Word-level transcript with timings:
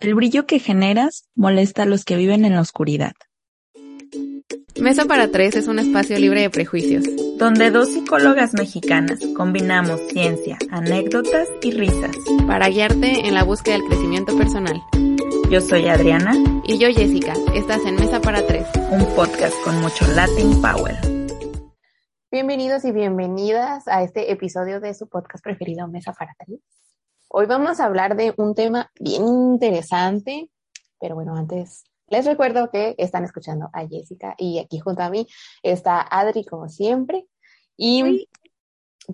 El 0.00 0.14
brillo 0.14 0.46
que 0.46 0.58
generas 0.60 1.28
molesta 1.34 1.82
a 1.82 1.86
los 1.86 2.06
que 2.06 2.16
viven 2.16 2.46
en 2.46 2.54
la 2.54 2.62
oscuridad. 2.62 3.12
Mesa 4.80 5.04
para 5.04 5.30
Tres 5.30 5.56
es 5.56 5.68
un 5.68 5.78
espacio 5.78 6.18
libre 6.18 6.40
de 6.40 6.48
prejuicios. 6.48 7.04
Donde 7.36 7.70
dos 7.70 7.92
psicólogas 7.92 8.54
mexicanas 8.54 9.20
combinamos 9.36 10.00
ciencia, 10.08 10.56
anécdotas 10.70 11.48
y 11.60 11.72
risas. 11.72 12.16
Para 12.46 12.70
guiarte 12.70 13.28
en 13.28 13.34
la 13.34 13.44
búsqueda 13.44 13.74
del 13.74 13.88
crecimiento 13.88 14.34
personal. 14.38 14.80
Yo 15.50 15.60
soy 15.60 15.86
Adriana. 15.88 16.32
Y 16.64 16.78
yo 16.78 16.88
Jessica. 16.88 17.34
Estás 17.54 17.84
en 17.84 17.96
Mesa 17.96 18.22
para 18.22 18.46
Tres. 18.46 18.66
Un 18.90 19.04
podcast 19.14 19.54
con 19.64 19.82
mucho 19.82 20.06
Latin 20.14 20.62
Power. 20.62 20.96
Bienvenidos 22.32 22.86
y 22.86 22.92
bienvenidas 22.92 23.86
a 23.86 24.02
este 24.02 24.32
episodio 24.32 24.80
de 24.80 24.94
su 24.94 25.10
podcast 25.10 25.44
preferido, 25.44 25.86
Mesa 25.88 26.14
para 26.14 26.34
Tres. 26.38 26.79
Hoy 27.32 27.46
vamos 27.46 27.78
a 27.78 27.84
hablar 27.84 28.16
de 28.16 28.34
un 28.38 28.56
tema 28.56 28.90
bien 28.98 29.24
interesante, 29.24 30.50
pero 30.98 31.14
bueno, 31.14 31.36
antes 31.36 31.84
les 32.08 32.26
recuerdo 32.26 32.72
que 32.72 32.96
están 32.98 33.22
escuchando 33.22 33.70
a 33.72 33.86
Jessica 33.86 34.34
y 34.36 34.58
aquí 34.58 34.80
junto 34.80 35.02
a 35.04 35.10
mí 35.10 35.28
está 35.62 36.00
Adri 36.00 36.44
como 36.44 36.68
siempre 36.68 37.26
y 37.76 38.28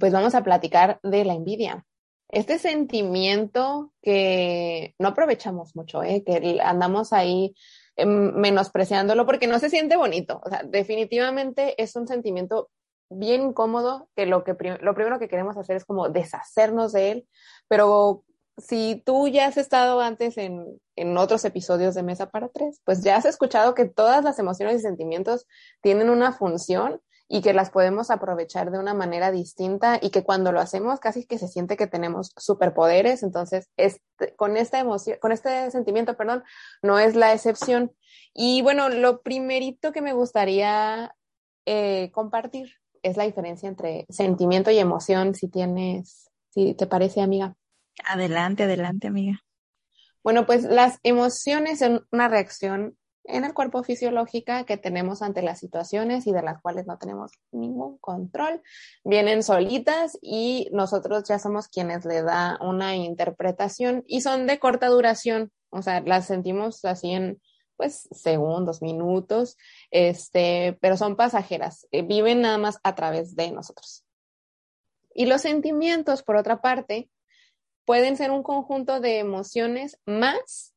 pues 0.01 0.15
vamos 0.15 0.35
a 0.35 0.43
platicar 0.43 0.99
de 1.03 1.27
la 1.27 1.35
envidia. 1.35 1.85
Este 2.31 2.59
sentimiento 2.59 3.93
que 4.01 4.95
no 4.99 5.09
aprovechamos 5.09 5.77
mucho, 5.77 6.03
¿eh? 6.03 6.25
que 6.25 6.59
andamos 6.65 7.13
ahí 7.13 7.55
em, 7.97 8.33
menospreciándolo 8.35 9.27
porque 9.27 9.47
no 9.47 9.59
se 9.59 9.69
siente 9.69 9.99
bonito. 9.99 10.41
O 10.43 10.49
sea, 10.49 10.63
definitivamente 10.63 11.75
es 11.83 11.95
un 11.97 12.09
sentimiento 12.09 12.71
bien 13.11 13.43
incómodo 13.43 14.09
que 14.17 14.27
lo, 14.27 14.45
que 14.45 14.53
lo 14.81 14.95
primero 14.95 15.19
que 15.19 15.29
queremos 15.29 15.57
hacer 15.57 15.77
es 15.77 15.85
como 15.85 16.09
deshacernos 16.09 16.93
de 16.93 17.11
él, 17.11 17.29
pero 17.69 18.25
si 18.59 19.03
tú 19.05 19.29
ya 19.29 19.47
has 19.47 19.59
estado 19.59 20.01
antes 20.01 20.39
en, 20.39 20.81
en, 20.97 21.19
otros 21.19 21.45
episodios 21.45 21.95
de 21.95 22.03
Mesa 22.03 22.31
para 22.31 22.49
Tres, 22.49 22.81
pues 22.85 23.03
ya 23.03 23.17
has 23.17 23.27
escuchado 23.27 23.75
que 23.75 23.85
todas 23.85 24.25
las 24.25 24.39
emociones 24.39 24.77
y 24.77 24.81
sentimientos 24.81 25.47
tienen 25.83 26.09
una 26.09 26.33
función 26.33 27.01
y 27.29 27.43
que 27.43 27.53
las 27.53 27.71
podemos 27.71 28.11
aprovechar 28.11 28.71
de 28.71 28.79
una 28.79 28.95
manera 28.95 29.33
distinta 29.33 29.99
y 30.01 30.11
que 30.11 30.23
cuando 30.23 30.53
lo 30.53 30.61
hacemos 30.61 31.01
casi 31.01 31.27
que 31.27 31.39
se 31.39 31.49
siente 31.49 31.77
que 31.77 31.89
tenemos 31.89 32.33
superpoderes. 32.37 33.23
Entonces, 33.23 33.69
este, 33.77 34.35
con 34.37 34.57
esta 34.57 34.79
emoción, 34.79 35.19
con 35.21 35.33
este 35.33 35.71
sentimiento, 35.71 36.17
perdón, 36.17 36.45
no 36.83 36.99
es 36.99 37.17
la 37.17 37.33
excepción. 37.33 37.93
Y 38.33 38.63
bueno, 38.63 38.89
lo 38.89 39.23
primerito 39.23 39.93
que 39.93 40.03
me 40.03 40.13
gustaría 40.13 41.15
eh, 41.67 42.11
compartir 42.13 42.75
es 43.07 43.17
la 43.17 43.25
diferencia 43.25 43.69
entre 43.69 44.07
sentimiento 44.09 44.71
y 44.71 44.79
emoción, 44.79 45.35
si 45.35 45.49
tienes, 45.49 46.31
si 46.51 46.75
te 46.75 46.87
parece, 46.87 47.21
amiga. 47.21 47.55
Adelante, 48.05 48.65
adelante, 48.65 49.07
amiga. 49.07 49.41
Bueno, 50.23 50.47
pues 50.47 50.65
las 50.65 50.99
emociones 51.03 51.79
son 51.79 52.07
una 52.11 52.29
reacción 52.29 52.97
en 53.29 53.45
el 53.45 53.55
cuerpo 53.55 53.83
fisiológica 53.83 54.65
que 54.65 54.77
tenemos 54.77 55.23
ante 55.23 55.43
las 55.43 55.59
situaciones 55.59 56.27
y 56.27 56.33
de 56.33 56.43
las 56.43 56.61
cuales 56.61 56.87
no 56.87 56.99
tenemos 56.99 57.33
ningún 57.53 57.99
control. 57.99 58.63
Vienen 59.05 59.43
solitas 59.43 60.19
y 60.23 60.69
nosotros 60.73 61.25
ya 61.29 61.39
somos 61.39 61.69
quienes 61.69 62.05
le 62.05 62.23
da 62.23 62.59
una 62.61 62.97
interpretación 62.97 64.05
y 64.07 64.21
son 64.21 64.47
de 64.47 64.59
corta 64.59 64.89
duración, 64.89 65.51
o 65.71 65.83
sea, 65.83 66.01
las 66.01 66.27
sentimos 66.27 66.85
así 66.85 67.13
en 67.13 67.41
pues 67.77 68.09
segundos, 68.11 68.83
minutos, 68.83 69.57
este, 69.91 70.79
pero 70.81 70.97
son 70.97 71.17
pasajeras, 71.17 71.87
eh, 71.91 72.03
viven 72.03 72.43
nada 72.43 72.59
más 72.59 72.79
a 72.83 72.95
través 72.95 73.37
de 73.37 73.51
nosotros. 73.51 74.05
Y 75.15 75.27
los 75.27 75.43
sentimientos, 75.43 76.23
por 76.23 76.37
otra 76.37 76.61
parte, 76.61 77.11
pueden 77.85 78.17
ser 78.17 78.31
un 78.31 78.43
conjunto 78.43 79.01
de 79.01 79.19
emociones 79.19 79.99
más 80.05 80.75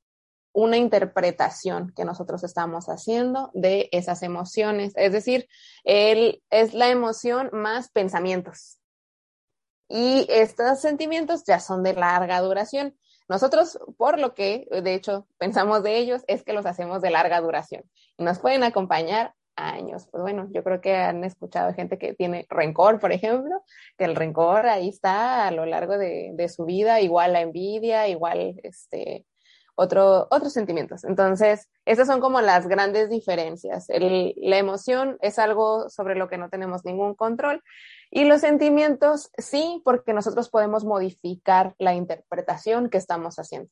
una 0.52 0.78
interpretación 0.78 1.94
que 1.96 2.06
nosotros 2.06 2.44
estamos 2.44 2.88
haciendo 2.88 3.52
de 3.54 3.90
esas 3.92 4.24
emociones. 4.24 4.94
Es 4.96 5.12
decir, 5.12 5.48
él 5.84 6.42
es 6.50 6.74
la 6.74 6.90
emoción 6.90 7.50
más 7.54 7.90
pensamientos. 7.90 8.80
Y 9.88 10.28
estos 10.30 10.82
sentimientos 10.82 11.44
ya 11.46 11.60
son 11.60 11.84
de 11.84 11.94
larga 11.94 12.42
duración. 12.42 12.98
Nosotros, 13.30 13.80
por 13.98 14.20
lo 14.20 14.34
que 14.34 14.68
de 14.70 14.96
hecho 14.96 15.28
pensamos 15.38 15.84
de 15.84 15.98
ellos, 15.98 16.24
es 16.28 16.44
que 16.44 16.54
los 16.54 16.66
hacemos 16.66 17.02
de 17.02 17.12
larga 17.12 17.40
duración 17.40 17.84
y 18.18 18.24
nos 18.24 18.40
pueden 18.40 18.64
acompañar 18.64 19.34
años. 19.56 20.08
Pues 20.10 20.22
bueno, 20.22 20.48
yo 20.52 20.64
creo 20.64 20.82
que 20.82 20.96
han 20.96 21.24
escuchado 21.24 21.74
gente 21.74 21.98
que 21.98 22.14
tiene 22.14 22.48
rencor, 22.50 23.00
por 23.00 23.12
ejemplo, 23.12 23.64
que 23.98 24.06
el 24.06 24.16
rencor 24.16 24.66
ahí 24.66 24.90
está 24.90 25.48
a 25.48 25.52
lo 25.52 25.66
largo 25.66 25.98
de, 25.98 26.50
su 26.50 26.66
vida, 26.66 27.02
igual 27.02 27.34
la 27.34 27.42
envidia, 27.42 28.08
igual 28.08 28.60
este, 28.64 29.26
otro, 29.76 30.28
otros 30.32 30.52
sentimientos. 30.54 31.04
Entonces, 31.04 31.70
esas 31.86 32.08
son 32.08 32.22
como 32.22 32.42
las 32.42 32.68
grandes 32.68 33.10
diferencias. 33.10 33.88
La 33.90 34.58
emoción 34.58 35.18
es 35.22 35.38
algo 35.38 35.90
sobre 35.90 36.16
lo 36.16 36.30
que 36.30 36.38
no 36.38 36.50
tenemos 36.50 36.84
ningún 36.84 37.14
control 37.14 37.62
y 38.12 38.26
los 38.26 38.42
sentimientos 38.42 39.32
sí, 39.38 39.82
porque 39.86 40.14
nosotros 40.14 40.50
podemos 40.50 40.84
modificar 40.84 41.76
la 41.78 41.94
interpretación 41.94 42.90
que 42.90 42.98
estamos 42.98 43.38
haciendo. 43.38 43.70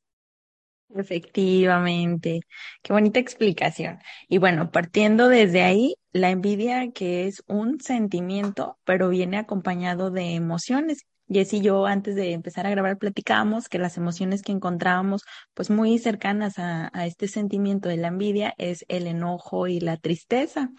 Efectivamente, 0.96 2.40
qué 2.82 2.94
bonita 2.94 3.20
explicación. 3.20 4.00
Y 4.30 4.38
bueno, 4.38 4.72
partiendo 4.72 5.28
desde 5.28 5.64
ahí, 5.64 5.96
la 6.14 6.30
envidia 6.30 6.92
que 6.92 7.28
es 7.28 7.44
un 7.48 7.80
sentimiento, 7.82 8.78
pero 8.86 9.10
viene 9.10 9.38
acompañado 9.38 10.12
de 10.12 10.36
emociones. 10.36 11.06
Jess 11.30 11.52
y 11.54 11.60
yo 11.62 11.86
antes 11.86 12.16
de 12.16 12.32
empezar 12.32 12.66
a 12.66 12.70
grabar 12.70 12.98
platicábamos 12.98 13.68
que 13.68 13.80
las 13.80 13.98
emociones 13.98 14.42
que 14.42 14.54
encontrábamos 14.54 15.24
pues 15.54 15.70
muy 15.70 16.00
cercanas 16.00 16.58
a, 16.58 16.90
a 16.94 17.06
este 17.06 17.28
sentimiento 17.28 17.90
de 17.90 17.98
la 17.98 18.08
envidia 18.08 18.54
es 18.58 18.86
el 18.88 19.08
enojo 19.08 19.68
y 19.68 19.82
la 19.82 19.98
tristeza. 19.98 20.72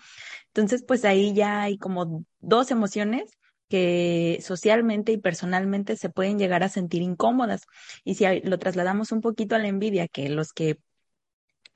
Entonces 0.47 0.83
pues 0.89 1.05
ahí 1.05 1.35
ya 1.35 1.61
hay 1.61 1.77
como 1.77 2.25
dos 2.41 2.71
emociones 2.71 3.38
que 3.69 4.39
socialmente 4.43 5.13
y 5.13 5.19
personalmente 5.19 5.97
se 5.97 6.11
pueden 6.11 6.39
llegar 6.39 6.63
a 6.63 6.69
sentir 6.69 7.03
incómodas. 7.03 7.63
Y 8.05 8.15
si 8.15 8.25
lo 8.43 8.59
trasladamos 8.59 9.13
un 9.13 9.21
poquito 9.21 9.55
a 9.55 9.59
la 9.59 9.69
envidia, 9.69 10.09
que 10.09 10.29
los 10.29 10.53
que 10.53 10.79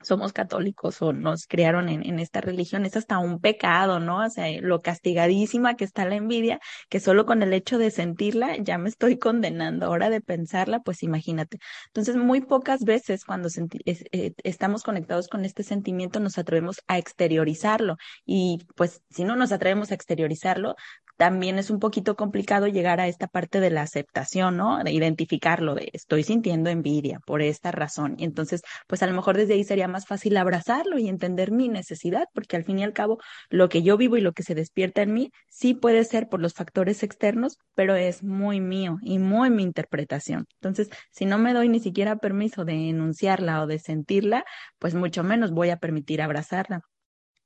somos 0.03 0.33
católicos 0.33 1.01
o 1.01 1.13
nos 1.13 1.47
criaron 1.47 1.89
en, 1.89 2.19
esta 2.19 2.41
religión, 2.41 2.85
es 2.85 2.95
hasta 2.95 3.17
un 3.19 3.39
pecado, 3.39 3.99
¿no? 3.99 4.25
O 4.25 4.29
sea, 4.29 4.45
lo 4.61 4.81
castigadísima 4.81 5.75
que 5.75 5.85
está 5.85 6.05
la 6.05 6.15
envidia, 6.15 6.59
que 6.89 6.99
solo 6.99 7.25
con 7.25 7.41
el 7.43 7.53
hecho 7.53 7.77
de 7.77 7.91
sentirla 7.91 8.57
ya 8.57 8.77
me 8.77 8.89
estoy 8.89 9.17
condenando. 9.17 9.85
Ahora 9.87 10.09
de 10.09 10.21
pensarla, 10.21 10.81
pues 10.81 11.03
imagínate. 11.03 11.59
Entonces, 11.87 12.15
muy 12.15 12.41
pocas 12.41 12.83
veces 12.83 13.25
cuando 13.25 13.49
eh, 13.85 14.33
estamos 14.43 14.83
conectados 14.83 15.27
con 15.27 15.45
este 15.45 15.63
sentimiento 15.63 16.19
nos 16.19 16.37
atrevemos 16.37 16.81
a 16.87 16.97
exteriorizarlo. 16.97 17.97
Y 18.25 18.65
pues 18.75 19.01
si 19.09 19.23
no 19.23 19.35
nos 19.35 19.51
atrevemos 19.51 19.91
a 19.91 19.95
exteriorizarlo, 19.95 20.75
también 21.17 21.59
es 21.59 21.69
un 21.69 21.79
poquito 21.79 22.15
complicado 22.15 22.67
llegar 22.67 22.99
a 22.99 23.07
esta 23.07 23.27
parte 23.27 23.59
de 23.59 23.69
la 23.69 23.81
aceptación, 23.83 24.57
¿no? 24.57 24.83
De 24.83 24.91
identificarlo, 24.91 25.75
de 25.75 25.89
estoy 25.93 26.23
sintiendo 26.23 26.69
envidia 26.69 27.19
por 27.25 27.41
esta 27.41 27.71
razón. 27.71 28.15
Y 28.17 28.23
entonces, 28.25 28.61
pues 28.87 29.03
a 29.03 29.07
lo 29.07 29.13
mejor 29.13 29.37
desde 29.37 29.53
ahí 29.53 29.63
sería 29.63 29.87
más 29.87 30.05
fácil 30.05 30.37
abrazarlo 30.37 30.97
y 30.97 31.07
entender 31.07 31.51
mi 31.51 31.69
necesidad, 31.69 32.27
porque 32.33 32.55
al 32.55 32.63
fin 32.63 32.79
y 32.79 32.83
al 32.83 32.93
cabo, 32.93 33.19
lo 33.49 33.69
que 33.69 33.83
yo 33.83 33.97
vivo 33.97 34.17
y 34.17 34.21
lo 34.21 34.33
que 34.33 34.43
se 34.43 34.55
despierta 34.55 35.01
en 35.01 35.13
mí, 35.13 35.31
sí 35.49 35.73
puede 35.73 36.03
ser 36.03 36.29
por 36.29 36.39
los 36.41 36.53
factores 36.53 37.03
externos, 37.03 37.57
pero 37.75 37.95
es 37.95 38.23
muy 38.23 38.59
mío 38.61 38.97
y 39.01 39.19
muy 39.19 39.49
mi 39.49 39.63
interpretación. 39.63 40.45
Entonces, 40.61 40.89
si 41.11 41.25
no 41.25 41.37
me 41.37 41.53
doy 41.53 41.69
ni 41.69 41.79
siquiera 41.79 42.17
permiso 42.17 42.65
de 42.65 42.89
enunciarla 42.89 43.61
o 43.61 43.67
de 43.67 43.79
sentirla, 43.79 44.45
pues 44.79 44.95
mucho 44.95 45.23
menos 45.23 45.51
voy 45.51 45.69
a 45.69 45.77
permitir 45.77 46.21
abrazarla. 46.21 46.81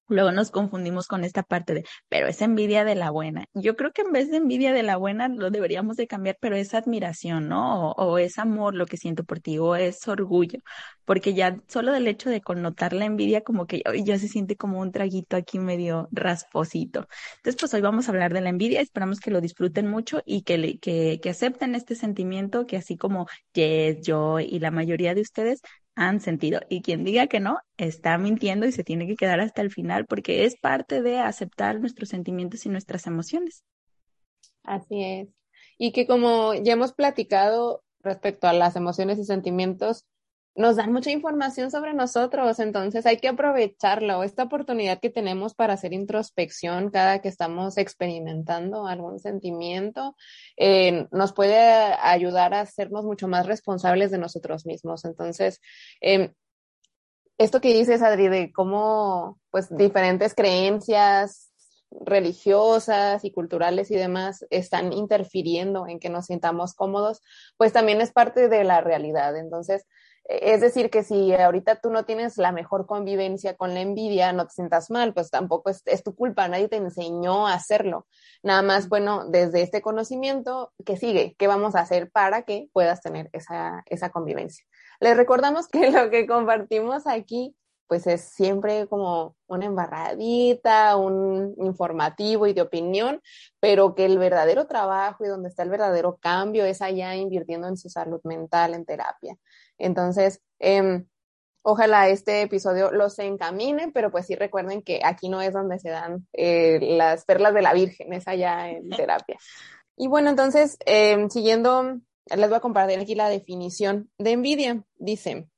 Luego 0.10 0.32
nos 0.32 0.52
confundimos 0.52 1.08
con 1.08 1.24
esta 1.24 1.44
parte 1.44 1.74
de, 1.74 1.84
pero 2.08 2.28
es 2.28 2.42
envidia 2.42 2.86
de 2.86 2.96
la 2.96 3.12
buena. 3.12 3.46
Yo 3.54 3.76
creo 3.76 3.92
que 3.92 4.04
en 4.04 4.12
vez 4.14 4.32
de 4.32 4.38
envidia 4.38 4.72
de 4.74 4.84
la 4.84 4.98
buena 4.98 5.28
lo 5.28 5.50
deberíamos 5.52 5.98
de 5.98 6.08
cambiar, 6.08 6.38
pero 6.40 6.56
es 6.56 6.74
admiración, 6.74 7.50
¿no? 7.50 7.92
O, 7.92 8.18
es 8.18 8.38
amor 8.38 8.74
lo 8.76 8.86
que 8.86 8.98
siento 8.98 9.24
por 9.26 9.40
ti, 9.40 9.58
o 9.60 9.76
es 9.76 10.08
orgullo, 10.08 10.60
porque 11.06 11.34
ya 11.34 11.62
solo 11.68 11.92
del 11.92 12.08
hecho 12.08 12.30
de 12.30 12.42
connotar 12.42 12.94
la 12.94 13.06
envidia 13.06 13.42
como 13.42 13.68
que 13.68 13.82
ya 14.04 14.18
se 14.18 14.28
siente 14.28 14.56
como 14.56 14.80
un 14.80 14.92
traguito 14.92 15.36
aquí 15.36 15.60
medio 15.60 16.08
rasposito. 16.12 17.08
Entonces, 17.38 17.60
pues 17.60 17.74
hoy 17.74 17.82
vamos 17.82 18.08
a 18.08 18.12
hablar 18.12 18.34
de 18.34 18.42
la 18.42 18.50
envidia, 18.50 18.82
esperamos 18.82 19.20
que 19.20 19.32
lo 19.32 19.42
disfruten 19.42 19.88
mucho 19.88 20.22
y 20.26 20.44
que, 20.44 20.80
que, 20.80 21.20
que 21.22 21.30
acepten 21.30 21.76
este 21.76 21.96
sentimiento 21.96 22.66
que 22.66 22.78
así 22.78 22.98
como 22.98 23.28
Jess, 23.54 24.02
yo 24.02 24.40
y 24.40 24.60
la 24.60 24.72
mayoría 24.72 25.14
de 25.16 25.22
ustedes 25.22 25.62
han 25.98 26.22
sentido. 26.22 26.62
Y 26.70 26.82
quien 26.84 27.04
diga 27.04 27.28
que 27.28 27.40
no, 27.40 27.58
está 27.76 28.18
mintiendo 28.20 28.68
y 28.68 28.72
se 28.72 28.84
tiene 28.84 29.08
que 29.08 29.16
quedar 29.16 29.40
hasta 29.40 29.64
el 29.64 29.72
final 29.72 30.06
porque 30.06 30.46
es 30.46 30.56
parte 30.56 31.02
de 31.02 31.18
aceptar 31.18 31.80
nuestros 31.80 32.10
sentimientos 32.10 32.66
y 32.66 32.70
nuestras 32.70 33.08
emociones. 33.08 33.64
Así 34.64 35.04
es. 35.04 35.30
Y 35.80 35.92
que 35.92 36.06
como 36.06 36.54
ya 36.54 36.74
hemos 36.74 36.94
platicado 36.94 37.84
respecto 38.02 38.48
a 38.48 38.54
las 38.54 38.76
emociones 38.76 39.18
y 39.18 39.26
sentimientos, 39.26 40.06
nos 40.58 40.76
dan 40.76 40.92
mucha 40.92 41.12
información 41.12 41.70
sobre 41.70 41.94
nosotros, 41.94 42.60
entonces 42.60 43.06
hay 43.06 43.18
que 43.18 43.28
aprovecharlo, 43.28 44.24
esta 44.24 44.44
oportunidad 44.44 45.00
que 45.00 45.12
tenemos 45.12 45.54
para 45.54 45.76
hacer 45.76 45.94
introspección 45.94 46.90
cada 46.90 47.22
que 47.22 47.30
estamos 47.30 47.78
experimentando 47.78 48.88
algún 48.88 49.20
sentimiento, 49.20 50.16
eh, 50.58 51.08
nos 51.12 51.32
puede 51.34 51.60
ayudar 51.60 52.56
a 52.56 52.62
hacernos 52.62 53.06
mucho 53.06 53.28
más 53.28 53.46
responsables 53.46 54.10
de 54.10 54.18
nosotros 54.18 54.66
mismos. 54.66 55.06
Entonces, 55.06 55.62
eh, 56.02 56.34
esto 57.38 57.62
que 57.62 57.74
dices, 57.74 58.02
Adri, 58.02 58.28
de 58.28 58.52
cómo 58.52 59.40
pues 59.52 59.70
diferentes 59.70 60.34
creencias 60.34 61.52
religiosas 61.92 63.24
y 63.24 63.32
culturales 63.32 63.92
y 63.92 63.96
demás 63.96 64.46
están 64.50 64.92
interfiriendo 64.92 65.88
en 65.88 66.00
que 66.00 66.10
nos 66.10 66.26
sintamos 66.26 66.74
cómodos, 66.74 67.22
pues 67.58 67.72
también 67.74 68.02
es 68.02 68.12
parte 68.12 68.50
de 68.50 68.64
la 68.64 68.82
realidad. 68.82 69.38
Entonces, 69.38 69.86
es 70.28 70.60
decir, 70.60 70.90
que 70.90 71.04
si 71.04 71.34
ahorita 71.34 71.80
tú 71.80 71.90
no 71.90 72.04
tienes 72.04 72.38
la 72.38 72.52
mejor 72.52 72.86
convivencia 72.86 73.56
con 73.56 73.74
la 73.74 73.80
envidia, 73.80 74.34
no 74.34 74.46
te 74.46 74.54
sientas 74.54 74.92
mal, 74.92 75.14
pues 75.14 75.30
tampoco 75.30 75.70
es, 75.70 76.04
tu 76.04 76.16
culpa, 76.16 76.48
nadie 76.50 76.68
te 76.68 76.76
enseñó 76.76 77.48
a 77.48 77.54
hacerlo. 77.54 78.06
Nada 78.44 78.62
más, 78.62 78.90
bueno, 78.90 79.26
desde 79.26 79.62
este 79.62 79.82
conocimiento, 79.82 80.74
¿qué 80.86 80.98
sigue? 80.98 81.36
¿Qué 81.40 81.48
vamos 81.48 81.76
a 81.76 81.80
hacer 81.80 82.12
para 82.12 82.42
que 82.42 82.68
puedas 82.74 83.02
tener 83.02 83.30
esa, 83.32 83.84
esa 83.86 84.10
convivencia? 84.10 84.66
Les 85.00 85.16
recordamos 85.16 85.68
que 85.70 85.92
lo 85.92 86.10
que 86.10 86.28
compartimos 86.28 87.08
aquí, 87.08 87.56
pues 87.88 88.06
es 88.06 88.22
siempre 88.22 88.86
como 88.88 89.38
una 89.48 89.66
embarradita, 89.66 90.98
un 90.98 91.56
informativo 91.58 92.48
y 92.48 92.54
de 92.54 92.62
opinión, 92.62 93.22
pero 93.62 93.96
que 93.96 94.04
el 94.04 94.18
verdadero 94.18 94.68
trabajo 94.68 95.24
y 95.24 95.30
donde 95.30 95.48
está 95.48 95.64
el 95.64 95.70
verdadero 95.70 96.18
cambio 96.18 96.66
es 96.66 96.82
allá 96.82 97.16
invirtiendo 97.16 97.70
en 97.70 97.78
su 97.78 97.90
salud 97.90 98.20
mental, 98.26 98.74
en 98.74 98.86
terapia. 98.86 99.38
Entonces, 99.78 100.42
eh, 100.60 101.04
ojalá 101.62 102.10
este 102.10 102.42
episodio 102.42 102.92
los 102.92 103.20
encamine, 103.20 103.92
pero 103.94 104.12
pues 104.12 104.26
sí 104.26 104.36
recuerden 104.36 104.82
que 104.82 105.02
aquí 105.04 105.30
no 105.30 105.42
es 105.42 105.54
donde 105.54 105.80
se 105.80 105.90
dan 105.90 106.28
eh, 106.34 106.80
las 106.82 107.26
perlas 107.26 107.54
de 107.54 107.62
la 107.62 107.74
Virgen, 107.74 108.14
es 108.14 108.28
allá 108.28 108.70
en 108.70 108.90
terapia. 108.98 109.38
Y 109.96 110.08
bueno, 110.08 110.30
entonces, 110.30 110.78
eh, 110.86 111.28
siguiendo, 111.30 112.00
les 112.36 112.50
voy 112.50 112.58
a 112.58 112.62
compartir 112.62 113.00
aquí 113.00 113.16
la 113.16 113.30
definición 113.30 114.10
de 114.18 114.32
envidia. 114.32 114.84
Dice, 114.96 115.50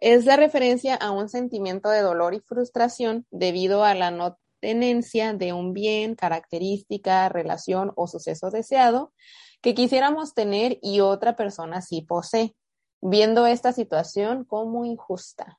es 0.00 0.26
la 0.26 0.36
referencia 0.36 0.94
a 0.94 1.10
un 1.10 1.28
sentimiento 1.28 1.88
de 1.88 2.02
dolor 2.02 2.34
y 2.34 2.40
frustración 2.40 3.26
debido 3.30 3.84
a 3.84 3.94
la 3.94 4.10
no 4.10 4.38
tenencia 4.60 5.32
de 5.32 5.52
un 5.52 5.72
bien, 5.72 6.14
característica, 6.14 7.28
relación 7.28 7.92
o 7.96 8.06
suceso 8.06 8.50
deseado 8.50 9.12
que 9.60 9.74
quisiéramos 9.74 10.34
tener 10.34 10.78
y 10.82 11.00
otra 11.00 11.34
persona 11.34 11.82
sí 11.82 12.02
posee 12.02 12.54
viendo 13.00 13.46
esta 13.46 13.72
situación 13.72 14.44
como 14.44 14.84
injusta. 14.84 15.58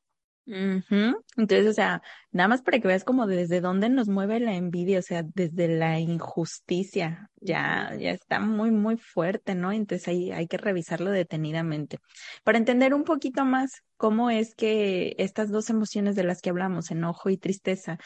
Entonces, 1.36 1.68
o 1.68 1.74
sea, 1.74 2.02
nada 2.32 2.48
más 2.48 2.62
para 2.62 2.80
que 2.80 2.88
veas 2.88 3.04
como 3.04 3.28
desde 3.28 3.60
dónde 3.60 3.90
nos 3.90 4.08
mueve 4.08 4.40
la 4.40 4.56
envidia, 4.56 5.00
o 5.00 5.02
sea, 5.02 5.24
desde 5.36 5.68
la 5.68 6.00
injusticia, 6.00 7.30
ya, 7.42 7.94
ya 8.00 8.12
está 8.12 8.40
muy, 8.40 8.72
muy 8.72 8.98
fuerte, 8.98 9.56
¿no? 9.56 9.74
Entonces 9.74 10.08
ahí 10.08 10.32
hay 10.32 10.48
que 10.48 10.58
revisarlo 10.58 11.12
detenidamente. 11.12 12.00
Para 12.44 12.58
entender 12.58 12.94
un 12.94 13.04
poquito 13.04 13.44
más 13.44 13.84
cómo 13.98 14.30
es 14.30 14.56
que 14.56 15.16
estas 15.18 15.52
dos 15.52 15.70
emociones 15.70 16.16
de 16.16 16.24
las 16.24 16.42
que 16.42 16.50
hablamos, 16.50 16.92
enojo 16.92 17.30
y 17.30 17.38
tristeza, 17.38 17.98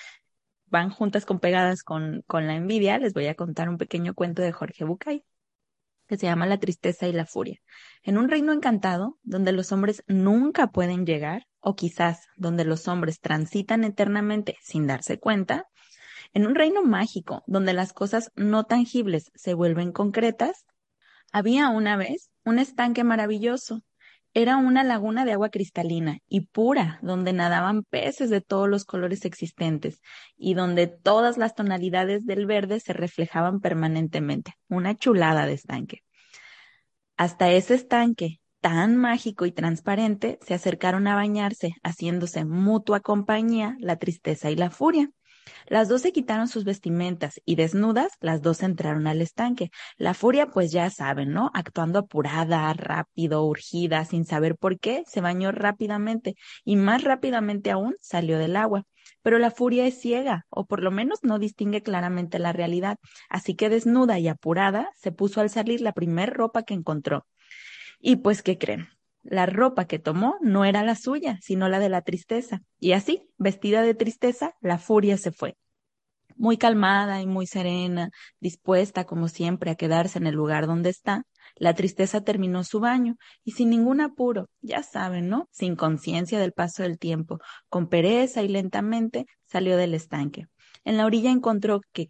van 0.65 0.89
juntas 0.89 1.25
con 1.25 1.39
pegadas 1.39 1.83
con, 1.83 2.23
con 2.27 2.47
la 2.47 2.55
envidia, 2.55 2.97
les 2.97 3.13
voy 3.13 3.27
a 3.27 3.35
contar 3.35 3.69
un 3.69 3.77
pequeño 3.77 4.15
cuento 4.15 4.41
de 4.41 4.51
Jorge 4.51 4.85
Bucay 4.85 5.23
que 6.11 6.17
se 6.17 6.25
llama 6.25 6.45
La 6.45 6.59
tristeza 6.59 7.07
y 7.07 7.13
la 7.13 7.25
furia. 7.25 7.61
En 8.03 8.17
un 8.17 8.27
reino 8.27 8.51
encantado, 8.51 9.17
donde 9.23 9.53
los 9.53 9.71
hombres 9.71 10.03
nunca 10.07 10.67
pueden 10.67 11.05
llegar, 11.05 11.47
o 11.61 11.73
quizás 11.73 12.27
donde 12.35 12.65
los 12.65 12.89
hombres 12.89 13.21
transitan 13.21 13.85
eternamente 13.85 14.57
sin 14.61 14.87
darse 14.87 15.19
cuenta, 15.19 15.67
en 16.33 16.45
un 16.45 16.55
reino 16.55 16.83
mágico, 16.83 17.43
donde 17.47 17.71
las 17.71 17.93
cosas 17.93 18.29
no 18.35 18.65
tangibles 18.65 19.31
se 19.35 19.53
vuelven 19.53 19.93
concretas, 19.93 20.65
había 21.31 21.69
una 21.69 21.95
vez 21.95 22.29
un 22.43 22.59
estanque 22.59 23.05
maravilloso, 23.05 23.81
era 24.33 24.57
una 24.57 24.83
laguna 24.83 25.25
de 25.25 25.33
agua 25.33 25.49
cristalina 25.49 26.19
y 26.27 26.41
pura, 26.41 26.99
donde 27.01 27.33
nadaban 27.33 27.83
peces 27.83 28.29
de 28.29 28.41
todos 28.41 28.69
los 28.69 28.85
colores 28.85 29.25
existentes 29.25 30.01
y 30.37 30.53
donde 30.53 30.87
todas 30.87 31.37
las 31.37 31.53
tonalidades 31.53 32.25
del 32.25 32.45
verde 32.45 32.79
se 32.79 32.93
reflejaban 32.93 33.59
permanentemente. 33.59 34.53
Una 34.69 34.95
chulada 34.95 35.45
de 35.45 35.53
estanque. 35.53 36.03
Hasta 37.17 37.51
ese 37.51 37.75
estanque, 37.75 38.39
tan 38.61 38.95
mágico 38.95 39.45
y 39.45 39.51
transparente, 39.51 40.39
se 40.41 40.53
acercaron 40.53 41.07
a 41.07 41.15
bañarse, 41.15 41.73
haciéndose 41.83 42.45
mutua 42.45 43.01
compañía 43.01 43.75
la 43.79 43.97
tristeza 43.97 44.49
y 44.49 44.55
la 44.55 44.71
furia. 44.71 45.11
Las 45.67 45.87
dos 45.87 46.01
se 46.01 46.11
quitaron 46.11 46.47
sus 46.47 46.63
vestimentas 46.63 47.41
y 47.45 47.55
desnudas, 47.55 48.13
las 48.19 48.41
dos 48.41 48.63
entraron 48.63 49.07
al 49.07 49.21
estanque. 49.21 49.71
La 49.97 50.13
furia, 50.13 50.47
pues 50.47 50.71
ya 50.71 50.89
saben, 50.89 51.31
¿no? 51.31 51.51
Actuando 51.53 51.99
apurada, 51.99 52.71
rápido, 52.73 53.43
urgida, 53.45 54.05
sin 54.05 54.25
saber 54.25 54.57
por 54.57 54.79
qué, 54.79 55.03
se 55.07 55.21
bañó 55.21 55.51
rápidamente 55.51 56.35
y 56.63 56.75
más 56.75 57.03
rápidamente 57.03 57.71
aún 57.71 57.95
salió 58.01 58.37
del 58.37 58.55
agua. 58.55 58.83
Pero 59.23 59.39
la 59.39 59.51
furia 59.51 59.85
es 59.85 59.99
ciega, 59.99 60.45
o 60.49 60.65
por 60.65 60.81
lo 60.81 60.91
menos 60.91 61.19
no 61.23 61.39
distingue 61.39 61.81
claramente 61.83 62.39
la 62.39 62.53
realidad, 62.53 62.97
así 63.29 63.55
que 63.55 63.69
desnuda 63.69 64.19
y 64.19 64.27
apurada 64.27 64.89
se 64.95 65.11
puso 65.11 65.41
al 65.41 65.49
salir 65.49 65.81
la 65.81 65.93
primer 65.93 66.33
ropa 66.33 66.63
que 66.63 66.73
encontró. 66.73 67.25
Y 67.99 68.17
pues, 68.17 68.41
¿qué 68.41 68.57
creen? 68.57 68.89
La 69.23 69.45
ropa 69.45 69.85
que 69.85 69.99
tomó 69.99 70.35
no 70.41 70.65
era 70.65 70.83
la 70.83 70.95
suya, 70.95 71.37
sino 71.41 71.69
la 71.69 71.79
de 71.79 71.89
la 71.89 72.01
tristeza. 72.01 72.61
Y 72.79 72.93
así, 72.93 73.29
vestida 73.37 73.81
de 73.81 73.93
tristeza, 73.93 74.55
la 74.61 74.77
furia 74.77 75.17
se 75.17 75.31
fue. 75.31 75.57
Muy 76.35 76.57
calmada 76.57 77.21
y 77.21 77.27
muy 77.27 77.45
serena, 77.45 78.09
dispuesta 78.39 79.05
como 79.05 79.27
siempre 79.27 79.69
a 79.71 79.75
quedarse 79.75 80.17
en 80.17 80.27
el 80.27 80.35
lugar 80.35 80.65
donde 80.65 80.89
está, 80.89 81.25
la 81.55 81.75
tristeza 81.75 82.21
terminó 82.21 82.63
su 82.63 82.79
baño 82.79 83.17
y 83.43 83.51
sin 83.51 83.69
ningún 83.69 84.01
apuro, 84.01 84.49
ya 84.61 84.83
saben, 84.83 85.29
¿no? 85.29 85.47
Sin 85.51 85.75
conciencia 85.75 86.39
del 86.39 86.53
paso 86.53 86.83
del 86.83 86.97
tiempo, 86.97 87.39
con 87.69 87.87
pereza 87.87 88.41
y 88.41 88.47
lentamente 88.47 89.25
salió 89.45 89.77
del 89.77 89.93
estanque. 89.93 90.47
En 90.83 90.97
la 90.97 91.05
orilla 91.05 91.31
encontró 91.31 91.81
que 91.91 92.09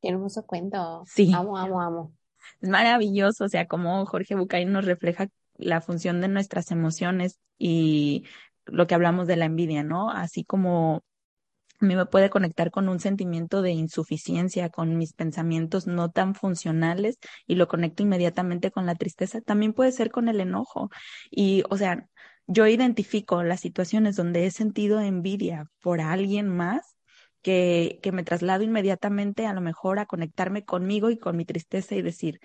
Qué 0.00 0.08
hermoso 0.08 0.44
cuento. 0.46 1.04
Sí. 1.06 1.32
Amo, 1.34 1.56
amo, 1.56 1.80
amo. 1.80 2.12
Es 2.60 2.68
maravilloso, 2.68 3.44
o 3.44 3.48
sea, 3.48 3.66
como 3.66 4.04
Jorge 4.06 4.34
Bucay 4.34 4.64
nos 4.64 4.84
refleja 4.84 5.28
la 5.56 5.80
función 5.80 6.20
de 6.20 6.28
nuestras 6.28 6.70
emociones 6.70 7.38
y 7.58 8.24
lo 8.64 8.86
que 8.86 8.94
hablamos 8.94 9.26
de 9.26 9.36
la 9.36 9.44
envidia, 9.44 9.82
¿no? 9.82 10.10
Así 10.10 10.44
como 10.44 11.02
a 11.80 11.86
mí 11.86 11.96
me 11.96 12.06
puede 12.06 12.28
conectar 12.28 12.70
con 12.70 12.88
un 12.88 13.00
sentimiento 13.00 13.62
de 13.62 13.70
insuficiencia, 13.70 14.68
con 14.68 14.98
mis 14.98 15.14
pensamientos 15.14 15.86
no 15.86 16.10
tan 16.10 16.34
funcionales 16.34 17.18
y 17.46 17.54
lo 17.54 17.68
conecto 17.68 18.02
inmediatamente 18.02 18.70
con 18.70 18.84
la 18.84 18.94
tristeza, 18.94 19.40
también 19.40 19.72
puede 19.72 19.92
ser 19.92 20.10
con 20.10 20.28
el 20.28 20.40
enojo. 20.40 20.90
Y, 21.30 21.62
o 21.70 21.78
sea, 21.78 22.06
yo 22.46 22.66
identifico 22.66 23.42
las 23.42 23.60
situaciones 23.60 24.16
donde 24.16 24.44
he 24.44 24.50
sentido 24.50 25.00
envidia 25.00 25.70
por 25.80 26.00
alguien 26.00 26.48
más 26.48 26.89
que, 27.42 27.98
que 28.02 28.12
me 28.12 28.24
traslado 28.24 28.62
inmediatamente 28.62 29.46
a 29.46 29.52
lo 29.52 29.60
mejor 29.60 29.98
a 29.98 30.06
conectarme 30.06 30.64
conmigo 30.64 31.10
y 31.10 31.18
con 31.18 31.36
mi 31.36 31.44
tristeza 31.44 31.94
y 31.94 32.02
decir, 32.02 32.40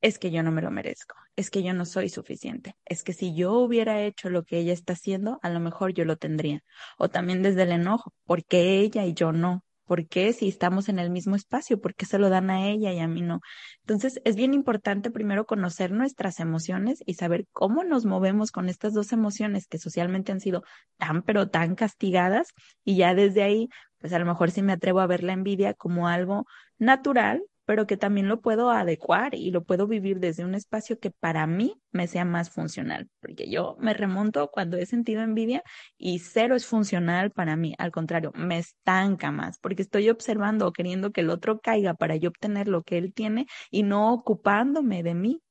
es 0.00 0.18
que 0.18 0.30
yo 0.30 0.42
no 0.42 0.52
me 0.52 0.62
lo 0.62 0.70
merezco, 0.70 1.16
es 1.36 1.50
que 1.50 1.62
yo 1.62 1.72
no 1.74 1.84
soy 1.84 2.08
suficiente, 2.08 2.74
es 2.84 3.02
que 3.02 3.12
si 3.12 3.34
yo 3.34 3.54
hubiera 3.54 4.02
hecho 4.02 4.30
lo 4.30 4.44
que 4.44 4.58
ella 4.58 4.72
está 4.72 4.92
haciendo, 4.92 5.38
a 5.42 5.50
lo 5.50 5.60
mejor 5.60 5.92
yo 5.92 6.04
lo 6.04 6.16
tendría. 6.16 6.62
O 6.98 7.08
también 7.08 7.42
desde 7.42 7.62
el 7.64 7.72
enojo, 7.72 8.12
¿por 8.24 8.44
qué 8.44 8.80
ella 8.80 9.04
y 9.04 9.14
yo 9.14 9.32
no? 9.32 9.64
¿Por 9.88 10.06
qué 10.06 10.34
si 10.34 10.48
estamos 10.48 10.90
en 10.90 10.98
el 10.98 11.08
mismo 11.08 11.34
espacio? 11.34 11.80
¿Por 11.80 11.94
qué 11.94 12.04
se 12.04 12.18
lo 12.18 12.28
dan 12.28 12.50
a 12.50 12.68
ella 12.68 12.92
y 12.92 12.98
a 12.98 13.08
mí 13.08 13.22
no? 13.22 13.40
Entonces, 13.80 14.20
es 14.24 14.36
bien 14.36 14.52
importante 14.52 15.10
primero 15.10 15.46
conocer 15.46 15.92
nuestras 15.92 16.40
emociones 16.40 17.02
y 17.06 17.14
saber 17.14 17.46
cómo 17.52 17.84
nos 17.84 18.04
movemos 18.04 18.52
con 18.52 18.68
estas 18.68 18.92
dos 18.92 19.12
emociones 19.12 19.66
que 19.66 19.78
socialmente 19.78 20.30
han 20.30 20.40
sido 20.40 20.62
tan, 20.98 21.22
pero 21.22 21.48
tan 21.48 21.74
castigadas. 21.74 22.48
Y 22.84 22.96
ya 22.96 23.14
desde 23.14 23.42
ahí, 23.42 23.70
pues 23.98 24.12
a 24.12 24.18
lo 24.18 24.26
mejor 24.26 24.50
sí 24.50 24.62
me 24.62 24.72
atrevo 24.72 25.00
a 25.00 25.06
ver 25.06 25.22
la 25.22 25.32
envidia 25.32 25.74
como 25.74 26.08
algo 26.08 26.46
natural 26.78 27.42
pero 27.68 27.86
que 27.86 27.98
también 27.98 28.28
lo 28.28 28.40
puedo 28.40 28.70
adecuar 28.70 29.34
y 29.34 29.50
lo 29.50 29.62
puedo 29.62 29.86
vivir 29.86 30.20
desde 30.20 30.42
un 30.42 30.54
espacio 30.54 30.98
que 30.98 31.10
para 31.10 31.46
mí 31.46 31.74
me 31.92 32.06
sea 32.06 32.24
más 32.24 32.48
funcional, 32.48 33.10
porque 33.20 33.50
yo 33.50 33.76
me 33.78 33.92
remonto 33.92 34.50
cuando 34.50 34.78
he 34.78 34.86
sentido 34.86 35.20
envidia 35.20 35.62
y 35.98 36.20
cero 36.20 36.56
es 36.56 36.64
funcional 36.64 37.30
para 37.30 37.56
mí, 37.56 37.74
al 37.76 37.90
contrario, 37.90 38.32
me 38.34 38.56
estanca 38.56 39.30
más, 39.32 39.58
porque 39.58 39.82
estoy 39.82 40.08
observando 40.08 40.66
o 40.66 40.72
queriendo 40.72 41.12
que 41.12 41.20
el 41.20 41.28
otro 41.28 41.60
caiga 41.60 41.92
para 41.92 42.16
yo 42.16 42.30
obtener 42.30 42.68
lo 42.68 42.84
que 42.84 42.96
él 42.96 43.12
tiene 43.12 43.44
y 43.70 43.82
no 43.82 44.14
ocupándome 44.14 45.02
de 45.02 45.14
mí. 45.14 45.42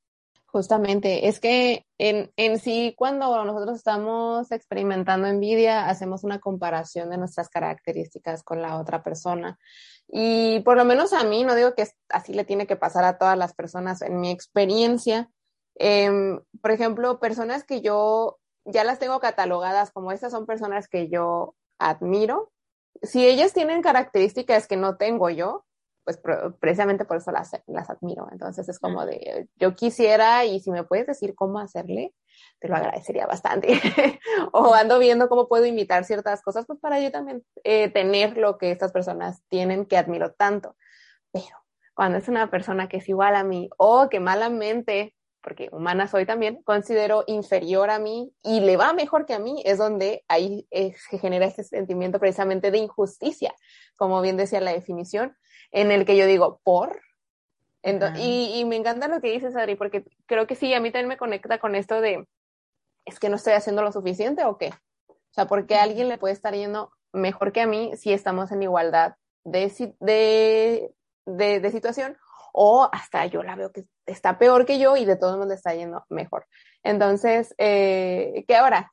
Justamente, 0.50 1.28
es 1.28 1.42
que 1.42 1.86
en, 1.98 2.32
en 2.38 2.58
sí, 2.60 2.96
cuando 2.98 3.44
nosotros 3.44 3.78
estamos 3.78 4.50
experimentando 4.52 5.28
envidia, 5.28 5.90
hacemos 5.90 6.24
una 6.24 6.40
comparación 6.40 7.10
de 7.10 7.18
nuestras 7.18 7.50
características 7.50 8.44
con 8.44 8.62
la 8.62 8.80
otra 8.80 9.04
persona. 9.04 9.60
Y 10.08 10.62
por 10.62 10.78
lo 10.78 10.86
menos 10.86 11.12
a 11.12 11.26
mí, 11.26 11.44
no 11.44 11.54
digo 11.54 11.76
que 11.76 11.86
así 12.10 12.34
le 12.34 12.46
tiene 12.46 12.66
que 12.66 12.78
pasar 12.78 13.04
a 13.04 13.18
todas 13.18 13.38
las 13.38 13.54
personas, 13.54 14.02
en 14.02 14.22
mi 14.22 14.32
experiencia, 14.32 15.30
em, 15.76 16.40
por 16.62 16.72
ejemplo, 16.72 17.20
personas 17.20 17.66
que 17.66 17.82
yo 17.82 18.40
ya 18.64 18.86
las 18.86 19.00
tengo 19.00 19.20
catalogadas 19.20 19.92
como 19.92 20.14
estas 20.14 20.32
son 20.32 20.46
personas 20.46 20.88
que 20.88 21.10
yo 21.10 21.56
admiro. 21.78 22.52
Si 23.04 23.28
ellas 23.28 23.54
tienen 23.54 23.82
características 23.82 24.68
que 24.68 24.78
no 24.78 24.96
tengo 24.96 25.30
yo, 25.30 25.67
pues 26.08 26.22
precisamente 26.62 27.04
por 27.04 27.18
eso 27.18 27.32
las, 27.32 27.52
las 27.66 27.90
admiro. 27.90 28.30
Entonces 28.32 28.70
es 28.70 28.80
como 28.80 29.06
de, 29.06 29.50
yo 29.58 29.76
quisiera 29.76 30.46
y 30.46 30.62
si 30.62 30.72
me 30.72 30.86
puedes 30.86 31.06
decir 31.06 31.36
cómo 31.36 31.60
hacerle, 31.60 32.14
te 32.60 32.70
lo 32.70 32.78
agradecería 32.78 33.28
bastante. 33.28 33.78
o 34.54 34.74
ando 34.74 35.00
viendo 35.00 35.28
cómo 35.28 35.50
puedo 35.50 35.66
imitar 35.66 36.06
ciertas 36.06 36.42
cosas, 36.42 36.66
pues 36.66 36.80
para 36.80 37.02
yo 37.02 37.12
también 37.12 37.44
eh, 37.66 37.90
tener 37.90 38.38
lo 38.38 38.58
que 38.58 38.72
estas 38.72 38.94
personas 38.94 39.44
tienen 39.50 39.86
que 39.86 39.98
admiro 39.98 40.32
tanto. 40.32 40.78
Pero 41.34 41.58
cuando 41.94 42.20
es 42.20 42.30
una 42.30 42.50
persona 42.50 42.88
que 42.88 42.98
es 42.98 43.10
igual 43.10 43.36
a 43.36 43.44
mí 43.44 43.70
o 43.76 44.08
que 44.08 44.22
malamente, 44.22 45.14
porque 45.48 45.70
humana 45.72 46.10
soy 46.10 46.26
también, 46.26 46.62
considero 46.64 47.24
inferior 47.26 47.90
a 47.90 48.00
mí 48.00 48.34
y 48.44 48.60
le 48.60 48.76
va 48.76 48.92
mejor 48.92 49.26
que 49.26 49.34
a 49.34 49.40
mí, 49.40 49.64
es 49.66 49.78
donde 49.78 50.26
ahí 50.28 50.68
eh, 50.72 50.94
se 51.10 51.20
genera 51.20 51.46
este 51.46 51.64
sentimiento 51.64 52.20
precisamente 52.20 52.70
de 52.70 52.80
injusticia, 52.80 53.56
como 53.96 54.20
bien 54.20 54.36
decía 54.36 54.60
la 54.60 54.74
definición 54.74 55.38
en 55.72 55.92
el 55.92 56.04
que 56.04 56.18
yo 56.18 56.26
digo, 56.26 56.60
¿por? 56.66 57.00
y, 58.18 58.60
y, 58.60 58.66
me 58.66 58.76
encanta 58.76 59.08
lo 59.08 59.22
que 59.22 59.32
dices, 59.32 59.56
Adri, 59.56 59.76
porque 59.76 60.04
creo 60.26 60.48
que 60.48 60.56
sí, 60.56 60.74
a 60.74 60.82
mí 60.82 60.92
también 60.92 61.08
me 61.08 61.18
conecta 61.18 61.60
con 61.60 61.76
esto 61.76 62.02
de, 62.02 62.28
¿es 63.06 63.18
que 63.18 63.30
no 63.30 63.38
estoy 63.38 63.54
haciendo 63.54 63.82
lo 63.84 63.94
suficiente 63.94 64.44
o 64.44 64.58
qué? 64.58 64.74
O 65.08 65.16
sea, 65.34 65.48
porque 65.48 65.76
a 65.76 65.84
alguien 65.84 66.10
le 66.10 66.18
puede 66.18 66.34
estar 66.34 66.54
yendo 66.54 66.92
mejor 67.14 67.54
que 67.54 67.62
a 67.62 67.68
mí 67.68 67.94
si 67.96 68.12
estamos 68.12 68.52
en 68.52 68.64
igualdad 68.64 69.16
de, 69.46 69.96
de, 70.02 70.94
de, 71.26 71.60
de 71.62 71.72
situación 71.72 72.18
o 72.54 72.90
hasta 72.92 73.26
yo 73.28 73.44
la 73.44 73.56
veo 73.56 73.72
que 73.72 73.86
está 74.06 74.38
peor 74.38 74.66
que 74.66 74.80
yo 74.80 74.98
y 74.98 75.06
de 75.06 75.16
todo 75.16 75.34
el 75.34 75.40
mundo 75.40 75.54
está 75.54 75.74
yendo 75.74 76.06
mejor. 76.10 76.46
Entonces, 76.84 77.54
eh, 77.58 78.46
¿qué 78.48 78.56
ahora? 78.56 78.92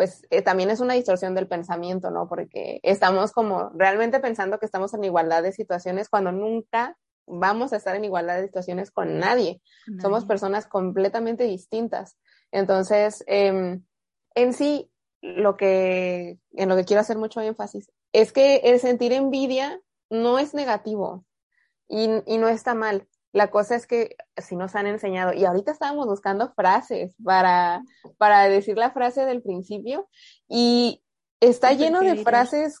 pues 0.00 0.26
eh, 0.30 0.40
también 0.40 0.70
es 0.70 0.80
una 0.80 0.94
distorsión 0.94 1.34
del 1.34 1.46
pensamiento, 1.46 2.10
¿no? 2.10 2.26
Porque 2.26 2.80
estamos 2.82 3.32
como 3.32 3.68
realmente 3.74 4.18
pensando 4.18 4.58
que 4.58 4.64
estamos 4.64 4.94
en 4.94 5.04
igualdad 5.04 5.42
de 5.42 5.52
situaciones 5.52 6.08
cuando 6.08 6.32
nunca 6.32 6.96
vamos 7.26 7.72
a 7.72 7.76
estar 7.76 7.94
en 7.96 8.04
igualdad 8.04 8.36
de 8.36 8.46
situaciones 8.46 8.90
con 8.90 9.18
nadie. 9.18 9.60
Somos 10.00 10.24
personas 10.24 10.66
completamente 10.66 11.44
distintas. 11.44 12.16
Entonces, 12.50 13.22
em, 13.26 13.84
en 14.34 14.52
sí, 14.54 14.90
lo 15.20 15.56
que, 15.56 16.38
en 16.52 16.68
lo 16.68 16.76
que 16.76 16.84
quiero 16.86 17.02
hacer 17.02 17.18
mucho 17.18 17.42
énfasis 17.42 17.90
es 18.12 18.32
que 18.32 18.56
el 18.64 18.80
sentir 18.80 19.12
envidia 19.12 19.80
no 20.08 20.38
es 20.38 20.54
negativo 20.54 21.26
y, 21.90 22.08
y 22.26 22.38
no 22.38 22.48
está 22.48 22.74
mal. 22.74 23.06
La 23.32 23.50
cosa 23.50 23.76
es 23.76 23.86
que 23.86 24.16
si 24.36 24.56
nos 24.56 24.74
han 24.74 24.86
enseñado, 24.86 25.32
y 25.32 25.44
ahorita 25.44 25.70
estábamos 25.70 26.06
buscando 26.06 26.52
frases 26.54 27.14
para, 27.22 27.82
para 28.16 28.48
decir 28.48 28.76
la 28.76 28.90
frase 28.90 29.24
del 29.24 29.42
principio, 29.42 30.08
y 30.48 31.02
está 31.38 31.72
lleno 31.72 32.00
de 32.00 32.16
frases 32.16 32.80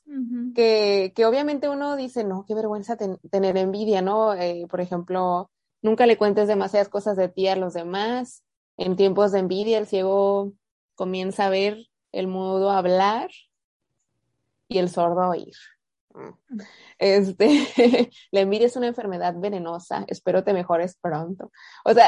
que, 0.54 1.12
que, 1.14 1.26
obviamente 1.26 1.68
uno 1.68 1.96
dice, 1.96 2.24
no, 2.24 2.44
qué 2.46 2.54
vergüenza 2.54 2.96
tener 2.96 3.56
envidia, 3.56 4.02
¿no? 4.02 4.34
Eh, 4.34 4.66
por 4.68 4.80
ejemplo, 4.80 5.50
nunca 5.82 6.06
le 6.06 6.18
cuentes 6.18 6.48
demasiadas 6.48 6.88
cosas 6.88 7.16
de 7.16 7.28
ti 7.28 7.46
a 7.48 7.56
los 7.56 7.74
demás. 7.74 8.42
En 8.76 8.96
tiempos 8.96 9.32
de 9.32 9.40
envidia, 9.40 9.78
el 9.78 9.86
ciego 9.86 10.52
comienza 10.94 11.46
a 11.46 11.50
ver, 11.50 11.86
el 12.12 12.26
mudo 12.26 12.70
a 12.70 12.78
hablar 12.78 13.30
y 14.68 14.78
el 14.78 14.88
sordo 14.88 15.20
a 15.22 15.28
oír. 15.30 15.54
Este, 16.98 17.46
la 18.32 18.40
envidia 18.40 18.66
es 18.66 18.76
una 18.76 18.88
enfermedad 18.88 19.34
venenosa, 19.36 20.04
espero 20.08 20.44
te 20.44 20.52
mejores 20.52 20.96
pronto. 21.00 21.50
O 21.84 21.94
sea, 21.94 22.06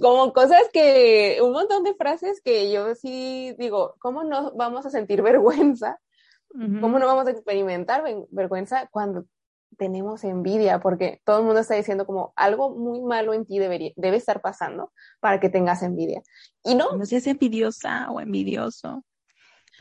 como 0.00 0.32
cosas 0.32 0.62
que, 0.72 1.38
un 1.42 1.52
montón 1.52 1.84
de 1.84 1.94
frases 1.94 2.40
que 2.42 2.72
yo 2.72 2.94
sí 2.94 3.54
digo, 3.58 3.94
¿cómo 3.98 4.24
no 4.24 4.52
vamos 4.52 4.86
a 4.86 4.90
sentir 4.90 5.22
vergüenza? 5.22 5.98
¿Cómo 6.54 6.98
no 6.98 7.06
vamos 7.06 7.26
a 7.26 7.30
experimentar 7.30 8.04
vergüenza 8.30 8.86
cuando 8.90 9.24
tenemos 9.78 10.22
envidia? 10.22 10.80
Porque 10.80 11.22
todo 11.24 11.38
el 11.38 11.46
mundo 11.46 11.60
está 11.60 11.74
diciendo 11.74 12.04
como 12.04 12.34
algo 12.36 12.76
muy 12.76 13.00
malo 13.00 13.32
en 13.32 13.46
ti 13.46 13.58
debería, 13.58 13.90
debe 13.96 14.18
estar 14.18 14.42
pasando 14.42 14.92
para 15.20 15.40
que 15.40 15.48
tengas 15.48 15.82
envidia. 15.82 16.20
Y 16.62 16.74
no. 16.74 16.94
No 16.94 17.06
seas 17.06 17.26
envidiosa 17.26 18.10
o 18.10 18.20
envidioso. 18.20 19.02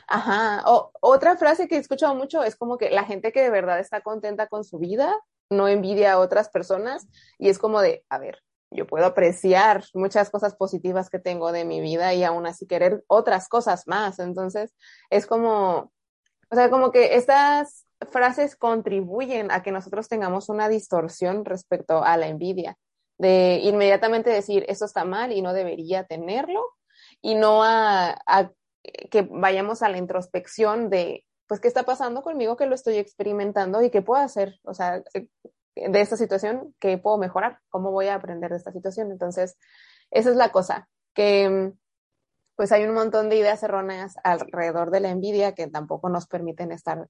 Ajá. 0.08 0.63
O, 0.65 0.91
otra 1.01 1.38
frase 1.38 1.67
que 1.67 1.75
he 1.75 1.79
escuchado 1.79 2.15
mucho 2.15 2.43
es 2.43 2.55
como 2.55 2.77
que 2.77 2.89
la 2.89 3.03
gente 3.03 3.31
que 3.31 3.41
de 3.41 3.50
verdad 3.50 3.79
está 3.79 4.01
contenta 4.01 4.48
con 4.48 4.63
su 4.63 4.77
vida 4.79 5.15
no 5.50 5.67
envidia 5.67 6.13
a 6.13 6.20
otras 6.20 6.50
personas 6.50 7.08
y 7.38 7.50
es 7.50 7.60
como 7.60 7.81
de, 7.81 8.05
a 8.10 8.17
ver, 8.17 8.39
yo 8.72 8.88
puedo 8.88 9.05
apreciar 9.05 9.84
muchas 9.93 10.29
cosas 10.29 10.55
positivas 10.55 11.10
que 11.10 11.20
tengo 11.20 11.51
de 11.51 11.65
mi 11.65 11.81
vida 11.81 12.13
y 12.13 12.24
aún 12.24 12.48
así 12.48 12.65
querer 12.65 13.03
otras 13.08 13.50
cosas 13.50 13.86
más. 13.86 14.20
Entonces, 14.20 14.74
es 15.10 15.27
como, 15.27 15.91
o 16.50 16.55
sea, 16.55 16.70
como 16.70 16.91
que 16.91 17.15
estas 17.15 17.86
frases 18.10 18.55
contribuyen 18.55 19.51
a 19.51 19.62
que 19.62 19.72
nosotros 19.72 20.08
tengamos 20.08 20.50
una 20.50 20.70
distorsión 20.70 21.43
respecto 21.43 22.03
a 22.03 22.15
la 22.17 22.27
envidia, 22.27 22.77
de 23.17 23.60
inmediatamente 23.62 24.29
decir, 24.29 24.65
eso 24.67 24.86
está 24.86 25.05
mal 25.05 25.31
y 25.31 25.41
no 25.41 25.53
debería 25.53 26.05
tenerlo, 26.05 26.65
y 27.22 27.36
no 27.36 27.63
a, 27.63 28.17
a 28.25 28.51
que 29.09 29.21
vayamos 29.23 29.81
a 29.83 29.89
la 29.89 29.97
introspección 29.97 30.89
de, 30.89 31.25
pues, 31.47 31.59
¿qué 31.59 31.67
está 31.67 31.83
pasando 31.83 32.21
conmigo 32.21 32.57
que 32.57 32.65
lo 32.65 32.75
estoy 32.75 32.97
experimentando 32.97 33.81
y 33.81 33.89
qué 33.89 34.01
puedo 34.01 34.21
hacer? 34.21 34.59
O 34.63 34.73
sea, 34.73 35.03
eh, 35.13 35.27
de 35.75 36.01
esta 36.01 36.17
situación, 36.17 36.75
¿qué 36.79 36.97
puedo 36.97 37.17
mejorar? 37.17 37.59
¿Cómo 37.69 37.91
voy 37.91 38.07
a 38.07 38.15
aprender 38.15 38.51
de 38.51 38.57
esta 38.57 38.71
situación? 38.71 39.11
Entonces, 39.11 39.57
esa 40.11 40.29
es 40.29 40.35
la 40.35 40.51
cosa, 40.51 40.89
que 41.13 41.73
pues 42.55 42.71
hay 42.71 42.83
un 42.83 42.93
montón 42.93 43.29
de 43.29 43.38
ideas 43.38 43.63
erróneas 43.63 44.15
alrededor 44.23 44.91
de 44.91 45.00
la 45.00 45.09
envidia 45.09 45.55
que 45.55 45.67
tampoco 45.67 46.09
nos 46.09 46.27
permiten 46.27 46.71
estar 46.71 47.07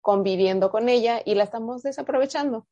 conviviendo 0.00 0.70
con 0.70 0.88
ella 0.88 1.20
y 1.24 1.34
la 1.34 1.44
estamos 1.44 1.82
desaprovechando. 1.82 2.66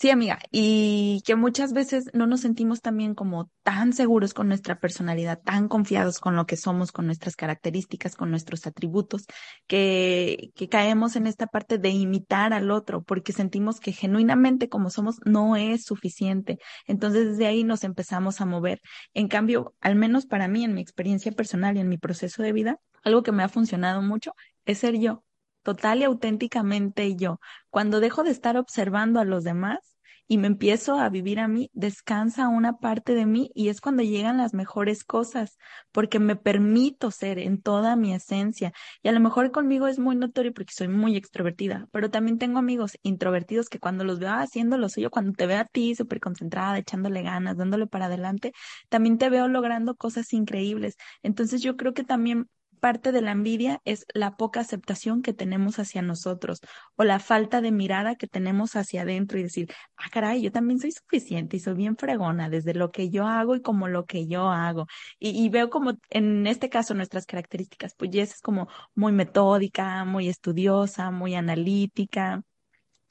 Sí, 0.00 0.08
amiga, 0.08 0.38
y 0.50 1.22
que 1.26 1.36
muchas 1.36 1.74
veces 1.74 2.06
no 2.14 2.26
nos 2.26 2.40
sentimos 2.40 2.80
también 2.80 3.14
como 3.14 3.50
tan 3.62 3.92
seguros 3.92 4.32
con 4.32 4.48
nuestra 4.48 4.80
personalidad, 4.80 5.42
tan 5.42 5.68
confiados 5.68 6.20
con 6.20 6.36
lo 6.36 6.46
que 6.46 6.56
somos, 6.56 6.90
con 6.90 7.04
nuestras 7.04 7.36
características, 7.36 8.16
con 8.16 8.30
nuestros 8.30 8.66
atributos, 8.66 9.26
que, 9.66 10.52
que 10.54 10.70
caemos 10.70 11.16
en 11.16 11.26
esta 11.26 11.48
parte 11.48 11.76
de 11.76 11.90
imitar 11.90 12.54
al 12.54 12.70
otro, 12.70 13.02
porque 13.02 13.34
sentimos 13.34 13.78
que 13.78 13.92
genuinamente 13.92 14.70
como 14.70 14.88
somos 14.88 15.16
no 15.26 15.54
es 15.56 15.84
suficiente. 15.84 16.58
Entonces 16.86 17.32
desde 17.32 17.46
ahí 17.46 17.62
nos 17.62 17.84
empezamos 17.84 18.40
a 18.40 18.46
mover. 18.46 18.80
En 19.12 19.28
cambio, 19.28 19.74
al 19.82 19.96
menos 19.96 20.24
para 20.24 20.48
mí, 20.48 20.64
en 20.64 20.72
mi 20.72 20.80
experiencia 20.80 21.30
personal 21.32 21.76
y 21.76 21.80
en 21.80 21.90
mi 21.90 21.98
proceso 21.98 22.42
de 22.42 22.52
vida, 22.54 22.78
algo 23.04 23.22
que 23.22 23.32
me 23.32 23.42
ha 23.42 23.50
funcionado 23.50 24.00
mucho 24.00 24.32
es 24.64 24.78
ser 24.78 24.98
yo, 24.98 25.24
total 25.62 26.00
y 26.00 26.04
auténticamente 26.04 27.16
yo. 27.16 27.38
Cuando 27.68 28.00
dejo 28.00 28.22
de 28.24 28.30
estar 28.30 28.56
observando 28.56 29.20
a 29.20 29.26
los 29.26 29.44
demás, 29.44 29.89
y 30.30 30.38
me 30.38 30.46
empiezo 30.46 30.94
a 30.94 31.08
vivir 31.08 31.40
a 31.40 31.48
mí, 31.48 31.70
descansa 31.72 32.46
una 32.46 32.78
parte 32.78 33.16
de 33.16 33.26
mí 33.26 33.50
y 33.52 33.68
es 33.68 33.80
cuando 33.80 34.04
llegan 34.04 34.36
las 34.36 34.54
mejores 34.54 35.02
cosas, 35.02 35.58
porque 35.90 36.20
me 36.20 36.36
permito 36.36 37.10
ser 37.10 37.40
en 37.40 37.60
toda 37.60 37.96
mi 37.96 38.14
esencia. 38.14 38.72
Y 39.02 39.08
a 39.08 39.12
lo 39.12 39.18
mejor 39.18 39.50
conmigo 39.50 39.88
es 39.88 39.98
muy 39.98 40.14
notorio 40.14 40.54
porque 40.54 40.72
soy 40.72 40.86
muy 40.86 41.16
extrovertida, 41.16 41.88
pero 41.90 42.10
también 42.12 42.38
tengo 42.38 42.60
amigos 42.60 42.96
introvertidos 43.02 43.68
que 43.68 43.80
cuando 43.80 44.04
los 44.04 44.20
veo 44.20 44.30
haciendo 44.30 44.78
lo 44.78 44.88
suyo, 44.88 45.10
cuando 45.10 45.32
te 45.32 45.46
veo 45.46 45.58
a 45.58 45.64
ti 45.64 45.96
súper 45.96 46.20
concentrada, 46.20 46.78
echándole 46.78 47.22
ganas, 47.22 47.56
dándole 47.56 47.88
para 47.88 48.06
adelante, 48.06 48.52
también 48.88 49.18
te 49.18 49.30
veo 49.30 49.48
logrando 49.48 49.96
cosas 49.96 50.32
increíbles. 50.32 50.96
Entonces 51.24 51.60
yo 51.60 51.76
creo 51.76 51.92
que 51.92 52.04
también 52.04 52.46
parte 52.80 53.12
de 53.12 53.22
la 53.22 53.32
envidia 53.32 53.80
es 53.84 54.06
la 54.14 54.36
poca 54.36 54.60
aceptación 54.60 55.22
que 55.22 55.32
tenemos 55.32 55.78
hacia 55.78 56.02
nosotros 56.02 56.60
o 56.96 57.04
la 57.04 57.18
falta 57.20 57.60
de 57.60 57.70
mirada 57.72 58.16
que 58.16 58.26
tenemos 58.26 58.76
hacia 58.76 59.02
adentro 59.02 59.38
y 59.38 59.44
decir, 59.44 59.72
ah, 59.96 60.08
caray, 60.10 60.42
yo 60.42 60.52
también 60.52 60.80
soy 60.80 60.92
suficiente 60.92 61.56
y 61.56 61.60
soy 61.60 61.74
bien 61.74 61.96
fregona 61.96 62.50
desde 62.50 62.74
lo 62.74 62.90
que 62.90 63.10
yo 63.10 63.26
hago 63.26 63.54
y 63.56 63.62
como 63.62 63.88
lo 63.88 64.06
que 64.06 64.26
yo 64.26 64.48
hago. 64.50 64.86
Y, 65.18 65.48
veo 65.50 65.70
como 65.70 65.92
en 66.10 66.46
este 66.46 66.68
caso 66.68 66.94
nuestras 66.94 67.26
características, 67.26 67.94
pues 67.96 68.10
Jess 68.12 68.34
es 68.34 68.40
como 68.40 68.68
muy 68.94 69.12
metódica, 69.12 70.04
muy 70.04 70.28
estudiosa, 70.28 71.10
muy 71.10 71.34
analítica 71.34 72.42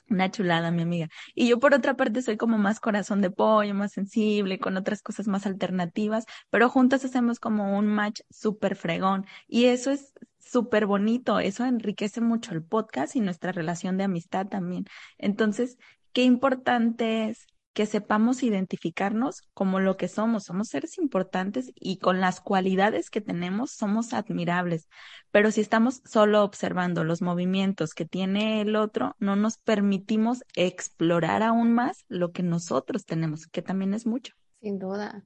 Una 0.09 0.31
chulada, 0.31 0.71
mi 0.71 0.81
amiga. 0.81 1.07
Y 1.35 1.47
yo 1.47 1.59
por 1.59 1.73
otra 1.73 1.95
parte 1.95 2.21
soy 2.23 2.35
como 2.37 2.57
más 2.57 2.79
corazón 2.79 3.21
de 3.21 3.29
pollo, 3.29 3.75
más 3.75 3.91
sensible, 3.91 4.59
con 4.59 4.75
otras 4.75 5.01
cosas 5.03 5.27
más 5.27 5.45
alternativas, 5.45 6.25
pero 6.49 6.69
juntas 6.69 7.05
hacemos 7.05 7.39
como 7.39 7.77
un 7.77 7.87
match 7.87 8.21
súper 8.29 8.75
fregón. 8.75 9.25
Y 9.47 9.65
eso 9.65 9.91
es 9.91 10.13
súper 10.39 10.87
bonito, 10.87 11.39
eso 11.39 11.65
enriquece 11.65 12.21
mucho 12.21 12.53
el 12.53 12.63
podcast 12.63 13.15
y 13.15 13.19
nuestra 13.19 13.51
relación 13.51 13.97
de 13.97 14.05
amistad 14.05 14.47
también. 14.47 14.85
Entonces, 15.19 15.77
qué 16.11 16.23
importante 16.23 17.29
es 17.29 17.45
que 17.73 17.85
sepamos 17.85 18.43
identificarnos 18.43 19.41
como 19.53 19.79
lo 19.79 19.97
que 19.97 20.07
somos. 20.07 20.45
Somos 20.45 20.69
seres 20.69 20.97
importantes 20.97 21.71
y 21.75 21.97
con 21.97 22.19
las 22.19 22.41
cualidades 22.41 23.09
que 23.09 23.21
tenemos 23.21 23.71
somos 23.71 24.13
admirables. 24.13 24.88
Pero 25.31 25.51
si 25.51 25.61
estamos 25.61 26.01
solo 26.05 26.43
observando 26.43 27.03
los 27.03 27.21
movimientos 27.21 27.93
que 27.93 28.05
tiene 28.05 28.61
el 28.61 28.75
otro, 28.75 29.15
no 29.19 29.35
nos 29.35 29.57
permitimos 29.57 30.43
explorar 30.55 31.43
aún 31.43 31.73
más 31.73 32.05
lo 32.07 32.31
que 32.31 32.43
nosotros 32.43 33.05
tenemos, 33.05 33.47
que 33.47 33.61
también 33.61 33.93
es 33.93 34.05
mucho. 34.05 34.33
Sin 34.61 34.79
duda. 34.79 35.25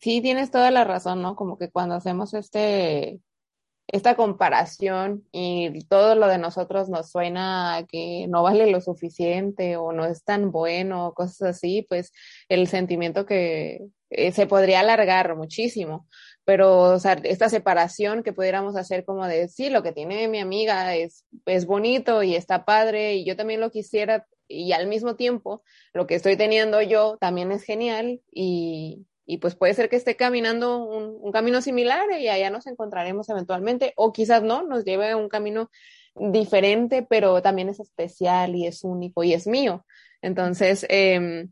Sí, 0.00 0.20
tienes 0.20 0.50
toda 0.50 0.70
la 0.70 0.84
razón, 0.84 1.22
¿no? 1.22 1.36
Como 1.36 1.56
que 1.56 1.70
cuando 1.70 1.94
hacemos 1.94 2.34
este 2.34 3.20
esta 3.88 4.16
comparación 4.16 5.24
y 5.32 5.84
todo 5.84 6.14
lo 6.16 6.26
de 6.26 6.38
nosotros 6.38 6.88
nos 6.88 7.10
suena 7.10 7.86
que 7.88 8.26
no 8.28 8.42
vale 8.42 8.70
lo 8.70 8.80
suficiente 8.80 9.76
o 9.76 9.92
no 9.92 10.06
es 10.06 10.24
tan 10.24 10.50
bueno, 10.50 11.12
cosas 11.14 11.56
así, 11.56 11.86
pues 11.88 12.12
el 12.48 12.66
sentimiento 12.66 13.26
que 13.26 13.86
eh, 14.10 14.32
se 14.32 14.46
podría 14.46 14.80
alargar 14.80 15.36
muchísimo. 15.36 16.08
Pero, 16.44 16.96
esta 17.24 17.48
separación 17.48 18.22
que 18.22 18.32
pudiéramos 18.32 18.76
hacer 18.76 19.04
como 19.04 19.26
de, 19.26 19.48
sí, 19.48 19.68
lo 19.68 19.82
que 19.82 19.92
tiene 19.92 20.28
mi 20.28 20.38
amiga 20.38 20.94
es, 20.94 21.24
es 21.44 21.66
bonito 21.66 22.22
y 22.22 22.36
está 22.36 22.64
padre 22.64 23.14
y 23.16 23.24
yo 23.24 23.36
también 23.36 23.60
lo 23.60 23.70
quisiera 23.70 24.26
y 24.48 24.70
al 24.72 24.86
mismo 24.86 25.16
tiempo 25.16 25.64
lo 25.92 26.06
que 26.06 26.14
estoy 26.14 26.36
teniendo 26.36 26.80
yo 26.80 27.16
también 27.20 27.50
es 27.50 27.64
genial 27.64 28.20
y, 28.32 29.06
y 29.26 29.38
pues 29.38 29.56
puede 29.56 29.74
ser 29.74 29.88
que 29.88 29.96
esté 29.96 30.16
caminando 30.16 30.78
un, 30.78 31.32
camino 31.32 31.60
similar 31.60 32.06
y 32.18 32.28
allá 32.28 32.48
nos 32.48 32.66
encontraremos 32.66 33.28
eventualmente, 33.28 33.92
o 33.96 34.12
quizás 34.12 34.42
no, 34.42 34.62
nos 34.62 34.84
lleve 34.84 35.10
a 35.10 35.16
un 35.16 35.28
camino 35.28 35.70
diferente, 36.14 37.04
pero 37.08 37.42
también 37.42 37.68
es 37.68 37.80
especial 37.80 38.54
y 38.54 38.66
es 38.66 38.84
único 38.84 39.24
y 39.24 39.34
es 39.34 39.46
mío. 39.46 39.84
Entonces, 40.22 40.86
em, 40.88 41.50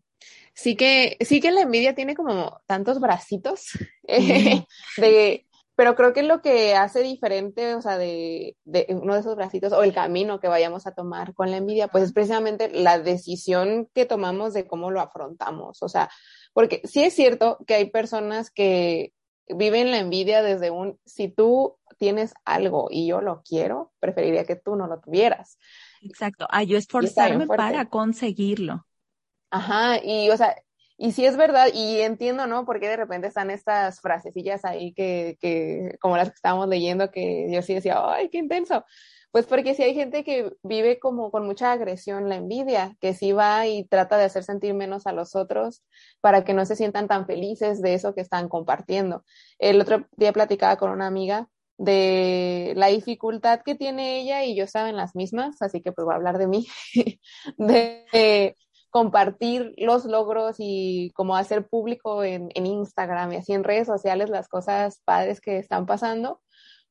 sí 0.54 0.76
que, 0.76 1.18
sí 1.20 1.40
que 1.40 1.50
la 1.50 1.62
envidia 1.62 1.94
tiene 1.94 2.14
como 2.14 2.60
tantos 2.66 3.00
bracitos, 3.00 3.72
de, 4.96 5.46
pero 5.76 5.96
creo 5.96 6.12
que 6.12 6.22
lo 6.22 6.40
que 6.40 6.76
hace 6.76 7.02
diferente, 7.02 7.74
o 7.74 7.82
sea, 7.82 7.98
de, 7.98 8.56
de, 8.64 8.86
uno 8.90 9.14
de 9.14 9.20
esos 9.20 9.34
bracitos 9.34 9.72
o 9.72 9.82
el 9.82 9.92
camino 9.92 10.38
que 10.38 10.48
vayamos 10.48 10.86
a 10.86 10.94
tomar 10.94 11.34
con 11.34 11.50
la 11.50 11.56
envidia, 11.56 11.88
pues 11.88 12.04
es 12.04 12.12
precisamente 12.12 12.70
la 12.70 13.00
decisión 13.00 13.88
que 13.92 14.06
tomamos 14.06 14.54
de 14.54 14.68
cómo 14.68 14.92
lo 14.92 15.00
afrontamos. 15.00 15.82
O 15.82 15.88
sea, 15.88 16.08
porque 16.54 16.80
sí 16.84 17.02
es 17.02 17.14
cierto 17.14 17.58
que 17.66 17.74
hay 17.74 17.90
personas 17.90 18.50
que 18.50 19.12
viven 19.48 19.90
la 19.90 19.98
envidia 19.98 20.42
desde 20.42 20.70
un, 20.70 20.98
si 21.04 21.28
tú 21.28 21.76
tienes 21.98 22.32
algo 22.44 22.88
y 22.90 23.06
yo 23.06 23.20
lo 23.20 23.42
quiero, 23.42 23.92
preferiría 24.00 24.44
que 24.44 24.56
tú 24.56 24.76
no 24.76 24.86
lo 24.86 25.00
tuvieras. 25.00 25.58
Exacto, 26.00 26.46
a 26.50 26.62
yo 26.62 26.78
esforzarme 26.78 27.46
para 27.46 27.86
conseguirlo. 27.90 28.86
Ajá, 29.50 30.02
y 30.02 30.30
o 30.30 30.36
sea, 30.36 30.56
y 30.96 31.12
sí 31.12 31.26
es 31.26 31.36
verdad, 31.36 31.68
y 31.74 32.00
entiendo, 32.00 32.46
¿no? 32.46 32.64
Porque 32.64 32.88
de 32.88 32.96
repente 32.96 33.26
están 33.26 33.50
estas 33.50 34.00
frasecillas 34.00 34.64
ahí 34.64 34.94
que, 34.94 35.36
que 35.40 35.96
como 36.00 36.16
las 36.16 36.28
que 36.28 36.36
estábamos 36.36 36.68
leyendo, 36.68 37.10
que 37.10 37.48
yo 37.50 37.62
sí 37.62 37.74
decía, 37.74 38.00
ay, 38.00 38.30
qué 38.30 38.38
intenso. 38.38 38.84
Pues 39.34 39.46
porque 39.46 39.74
si 39.74 39.82
hay 39.82 39.94
gente 39.94 40.22
que 40.22 40.52
vive 40.62 41.00
como 41.00 41.32
con 41.32 41.44
mucha 41.44 41.72
agresión 41.72 42.28
la 42.28 42.36
envidia, 42.36 42.96
que 43.00 43.14
sí 43.14 43.32
va 43.32 43.66
y 43.66 43.84
trata 43.84 44.16
de 44.16 44.22
hacer 44.22 44.44
sentir 44.44 44.74
menos 44.74 45.08
a 45.08 45.12
los 45.12 45.34
otros 45.34 45.82
para 46.20 46.44
que 46.44 46.54
no 46.54 46.64
se 46.64 46.76
sientan 46.76 47.08
tan 47.08 47.26
felices 47.26 47.82
de 47.82 47.94
eso 47.94 48.14
que 48.14 48.20
están 48.20 48.48
compartiendo. 48.48 49.24
El 49.58 49.80
otro 49.80 50.06
día 50.16 50.32
platicaba 50.32 50.76
con 50.76 50.92
una 50.92 51.08
amiga 51.08 51.48
de 51.78 52.74
la 52.76 52.86
dificultad 52.86 53.62
que 53.62 53.74
tiene 53.74 54.20
ella 54.20 54.44
y 54.44 54.54
yo 54.54 54.62
estaba 54.62 54.88
en 54.88 54.94
las 54.96 55.16
mismas, 55.16 55.60
así 55.62 55.82
que 55.82 55.90
pues 55.90 56.04
voy 56.04 56.12
a 56.12 56.16
hablar 56.16 56.38
de 56.38 56.46
mí, 56.46 56.68
de, 57.58 58.56
compartir 58.90 59.74
los 59.78 60.04
logros 60.04 60.54
y 60.60 61.10
como 61.16 61.34
hacer 61.34 61.66
público 61.66 62.22
en, 62.22 62.50
en 62.54 62.66
Instagram 62.66 63.32
y 63.32 63.36
así 63.38 63.52
en 63.52 63.64
redes 63.64 63.88
sociales 63.88 64.30
las 64.30 64.46
cosas 64.46 65.02
padres 65.04 65.40
que 65.40 65.58
están 65.58 65.86
pasando, 65.86 66.40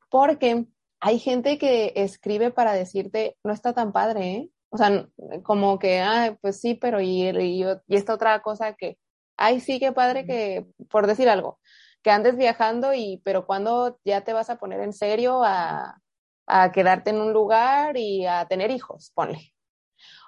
porque 0.10 0.68
hay 1.04 1.20
gente 1.20 1.58
que 1.58 1.92
escribe 1.96 2.52
para 2.52 2.74
decirte, 2.74 3.38
no 3.44 3.52
está 3.54 3.74
tan 3.74 3.92
padre, 3.92 4.32
¿eh? 4.32 4.50
O 4.70 4.78
sea, 4.78 5.08
como 5.44 5.78
que, 5.80 6.00
ah, 6.02 6.38
pues 6.42 6.60
sí, 6.62 6.76
pero 6.76 7.02
y, 7.02 7.28
y, 7.30 7.64
y 7.88 7.96
esta 7.96 8.14
otra 8.14 8.42
cosa 8.42 8.74
que, 8.74 8.98
ay, 9.38 9.60
sí, 9.60 9.80
qué 9.80 9.92
padre 9.92 10.26
que, 10.26 10.66
por 10.90 11.06
decir 11.08 11.30
algo, 11.30 11.60
que 12.04 12.10
andes 12.12 12.38
viajando 12.38 12.94
y, 12.94 13.22
pero 13.26 13.46
cuando 13.46 14.00
ya 14.06 14.22
te 14.24 14.34
vas 14.34 14.50
a 14.50 14.58
poner 14.58 14.80
en 14.82 14.94
serio 14.94 15.44
a, 15.44 16.00
a 16.48 16.72
quedarte 16.72 17.12
en 17.12 17.22
un 17.22 17.34
lugar 17.34 17.98
y 17.98 18.26
a 18.26 18.48
tener 18.48 18.72
hijos, 18.72 19.12
ponle. 19.14 19.53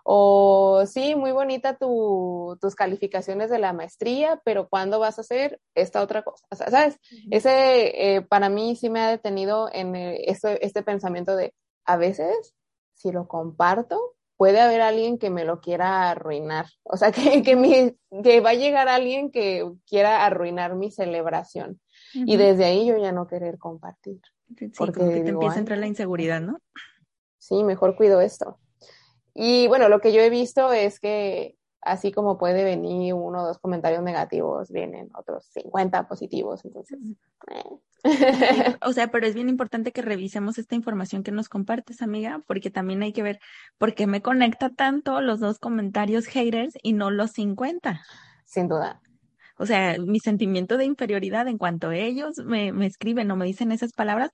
O 0.07 0.83
sí, 0.85 1.15
muy 1.15 1.31
bonita 1.31 1.77
tu, 1.77 2.59
tus 2.61 2.75
calificaciones 2.75 3.49
de 3.49 3.57
la 3.57 3.73
maestría, 3.73 4.39
pero 4.45 4.69
¿cuándo 4.69 4.99
vas 4.99 5.17
a 5.17 5.21
hacer 5.21 5.59
esta 5.73 6.03
otra 6.03 6.21
cosa? 6.21 6.45
¿Sabes? 6.51 6.99
Ese 7.31 8.15
eh, 8.15 8.21
para 8.21 8.49
mí 8.49 8.75
sí 8.75 8.91
me 8.91 9.01
ha 9.01 9.09
detenido 9.09 9.67
en 9.73 9.95
eh, 9.95 10.29
este, 10.29 10.63
este 10.63 10.83
pensamiento 10.83 11.35
de, 11.35 11.55
a 11.85 11.97
veces, 11.97 12.53
si 12.93 13.11
lo 13.11 13.27
comparto, 13.27 14.15
puede 14.37 14.61
haber 14.61 14.81
alguien 14.81 15.17
que 15.17 15.31
me 15.31 15.43
lo 15.43 15.59
quiera 15.59 16.11
arruinar. 16.11 16.67
O 16.83 16.97
sea, 16.97 17.11
que, 17.11 17.41
que, 17.41 17.55
mi, 17.55 17.97
que 18.23 18.41
va 18.41 18.51
a 18.51 18.55
llegar 18.55 18.87
alguien 18.87 19.31
que 19.31 19.67
quiera 19.87 20.23
arruinar 20.23 20.75
mi 20.75 20.91
celebración. 20.91 21.81
Y 22.13 22.37
desde 22.37 22.65
ahí 22.65 22.85
yo 22.85 22.95
ya 22.97 23.11
no 23.11 23.25
querer 23.25 23.57
compartir. 23.57 24.21
Sí, 24.55 24.67
porque 24.77 24.99
te 24.99 25.29
empieza 25.29 25.55
a 25.55 25.59
entrar 25.59 25.79
la 25.79 25.87
inseguridad, 25.87 26.41
¿no? 26.41 26.59
Sí, 27.39 27.63
mejor 27.63 27.95
cuido 27.95 28.21
esto. 28.21 28.59
Y 29.35 29.67
bueno, 29.67 29.89
lo 29.89 29.99
que 29.99 30.13
yo 30.13 30.21
he 30.21 30.29
visto 30.29 30.71
es 30.71 30.99
que 30.99 31.57
así 31.81 32.11
como 32.11 32.37
puede 32.37 32.63
venir 32.63 33.13
uno 33.13 33.43
o 33.43 33.47
dos 33.47 33.59
comentarios 33.59 34.01
negativos, 34.01 34.71
vienen 34.71 35.09
otros 35.13 35.45
50 35.53 36.07
positivos, 36.07 36.65
entonces. 36.65 36.97
Eh. 37.51 38.77
O 38.81 38.93
sea, 38.93 39.09
pero 39.09 39.25
es 39.27 39.35
bien 39.35 39.49
importante 39.49 39.91
que 39.91 40.01
revisemos 40.01 40.57
esta 40.57 40.75
información 40.75 41.23
que 41.23 41.31
nos 41.31 41.49
compartes, 41.49 42.01
amiga, 42.01 42.41
porque 42.47 42.71
también 42.71 43.03
hay 43.03 43.13
que 43.13 43.23
ver 43.23 43.39
por 43.77 43.93
qué 43.93 44.07
me 44.07 44.21
conecta 44.21 44.69
tanto 44.69 45.21
los 45.21 45.39
dos 45.39 45.59
comentarios 45.59 46.25
haters 46.27 46.75
y 46.81 46.93
no 46.93 47.11
los 47.11 47.31
50. 47.31 48.01
Sin 48.45 48.67
duda. 48.67 49.01
O 49.57 49.65
sea, 49.65 49.97
mi 49.99 50.19
sentimiento 50.19 50.77
de 50.77 50.85
inferioridad 50.85 51.47
en 51.47 51.57
cuanto 51.57 51.91
ellos 51.91 52.37
me, 52.45 52.73
me 52.73 52.85
escriben 52.85 53.31
o 53.31 53.35
me 53.35 53.45
dicen 53.45 53.71
esas 53.71 53.93
palabras, 53.93 54.31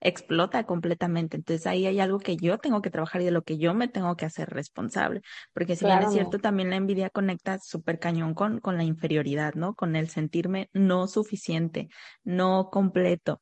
explota 0.00 0.64
completamente. 0.64 1.36
Entonces 1.36 1.66
ahí 1.66 1.86
hay 1.86 2.00
algo 2.00 2.18
que 2.18 2.36
yo 2.36 2.58
tengo 2.58 2.82
que 2.82 2.90
trabajar 2.90 3.22
y 3.22 3.24
de 3.26 3.30
lo 3.30 3.42
que 3.42 3.58
yo 3.58 3.74
me 3.74 3.88
tengo 3.88 4.16
que 4.16 4.26
hacer 4.26 4.48
responsable. 4.50 5.22
Porque 5.52 5.76
si 5.76 5.84
bien 5.86 6.02
es 6.02 6.12
cierto, 6.12 6.38
también 6.38 6.70
la 6.70 6.76
envidia 6.76 7.10
conecta 7.10 7.58
súper 7.58 7.98
cañón 7.98 8.34
con, 8.34 8.60
con 8.60 8.76
la 8.76 8.84
inferioridad, 8.84 9.54
¿no? 9.54 9.74
Con 9.74 9.96
el 9.96 10.08
sentirme 10.08 10.70
no 10.72 11.06
suficiente, 11.08 11.88
no 12.24 12.70
completo. 12.70 13.40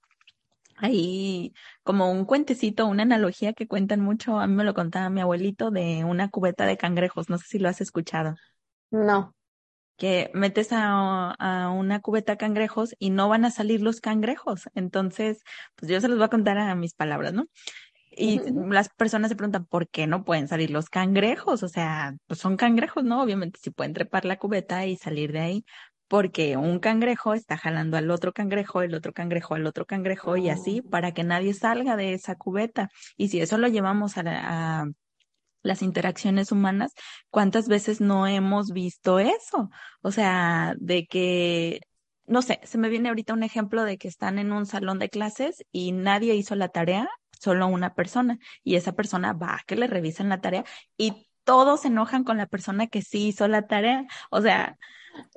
Ahí 0.78 1.54
como 1.84 2.10
un 2.12 2.24
cuentecito, 2.26 2.86
una 2.86 3.02
analogía 3.04 3.52
que 3.54 3.66
cuentan 3.68 4.00
mucho, 4.00 4.38
a 4.40 4.46
mí 4.46 4.54
me 4.54 4.64
lo 4.64 4.74
contaba 4.74 5.10
mi 5.10 5.20
abuelito 5.22 5.70
de 5.70 6.04
una 6.04 6.30
cubeta 6.30 6.66
de 6.66 6.76
cangrejos, 6.76 7.30
no 7.30 7.38
sé 7.38 7.46
si 7.48 7.58
lo 7.58 7.68
has 7.68 7.80
escuchado. 7.80 8.36
No 8.90 9.35
que 9.96 10.30
metes 10.34 10.72
a, 10.72 11.32
a, 11.32 11.70
una 11.70 12.00
cubeta 12.00 12.36
cangrejos 12.36 12.94
y 12.98 13.10
no 13.10 13.28
van 13.28 13.44
a 13.44 13.50
salir 13.50 13.82
los 13.82 14.00
cangrejos. 14.00 14.68
Entonces, 14.74 15.42
pues 15.74 15.90
yo 15.90 16.00
se 16.00 16.08
los 16.08 16.18
voy 16.18 16.26
a 16.26 16.30
contar 16.30 16.58
a 16.58 16.74
mis 16.74 16.94
palabras, 16.94 17.32
¿no? 17.32 17.46
Y 18.18 18.40
las 18.70 18.88
personas 18.88 19.28
se 19.28 19.36
preguntan, 19.36 19.66
¿por 19.66 19.88
qué 19.88 20.06
no 20.06 20.24
pueden 20.24 20.48
salir 20.48 20.70
los 20.70 20.88
cangrejos? 20.88 21.62
O 21.62 21.68
sea, 21.68 22.16
pues 22.26 22.40
son 22.40 22.56
cangrejos, 22.56 23.04
¿no? 23.04 23.22
Obviamente 23.22 23.60
si 23.62 23.70
pueden 23.70 23.92
trepar 23.92 24.24
la 24.24 24.38
cubeta 24.38 24.86
y 24.86 24.96
salir 24.96 25.32
de 25.32 25.40
ahí, 25.40 25.64
porque 26.08 26.56
un 26.56 26.78
cangrejo 26.78 27.34
está 27.34 27.58
jalando 27.58 27.96
al 27.98 28.10
otro 28.10 28.32
cangrejo, 28.32 28.80
el 28.82 28.94
otro 28.94 29.12
cangrejo 29.12 29.54
al 29.54 29.66
otro 29.66 29.86
cangrejo 29.86 30.36
y 30.36 30.48
así 30.48 30.82
oh. 30.84 30.90
para 30.90 31.12
que 31.12 31.24
nadie 31.24 31.52
salga 31.52 31.96
de 31.96 32.14
esa 32.14 32.36
cubeta. 32.36 32.90
Y 33.18 33.28
si 33.28 33.40
eso 33.40 33.58
lo 33.58 33.68
llevamos 33.68 34.16
a, 34.16 34.22
a 34.24 34.86
las 35.66 35.82
interacciones 35.82 36.52
humanas, 36.52 36.92
¿cuántas 37.30 37.68
veces 37.68 38.00
no 38.00 38.26
hemos 38.26 38.72
visto 38.72 39.18
eso? 39.18 39.70
O 40.02 40.12
sea, 40.12 40.74
de 40.78 41.06
que, 41.06 41.80
no 42.26 42.42
sé, 42.42 42.60
se 42.64 42.78
me 42.78 42.88
viene 42.88 43.08
ahorita 43.08 43.34
un 43.34 43.42
ejemplo 43.42 43.84
de 43.84 43.98
que 43.98 44.08
están 44.08 44.38
en 44.38 44.52
un 44.52 44.66
salón 44.66 44.98
de 44.98 45.10
clases 45.10 45.64
y 45.72 45.92
nadie 45.92 46.34
hizo 46.34 46.54
la 46.54 46.68
tarea, 46.68 47.08
solo 47.40 47.66
una 47.66 47.94
persona, 47.94 48.38
y 48.64 48.76
esa 48.76 48.92
persona 48.92 49.32
va 49.32 49.56
a 49.56 49.62
que 49.66 49.76
le 49.76 49.86
revisen 49.86 50.28
la 50.28 50.40
tarea 50.40 50.64
y 50.96 51.28
todos 51.44 51.82
se 51.82 51.88
enojan 51.88 52.24
con 52.24 52.38
la 52.38 52.46
persona 52.46 52.88
que 52.88 53.02
sí 53.02 53.28
hizo 53.28 53.46
la 53.48 53.66
tarea. 53.66 54.04
O 54.30 54.40
sea, 54.40 54.76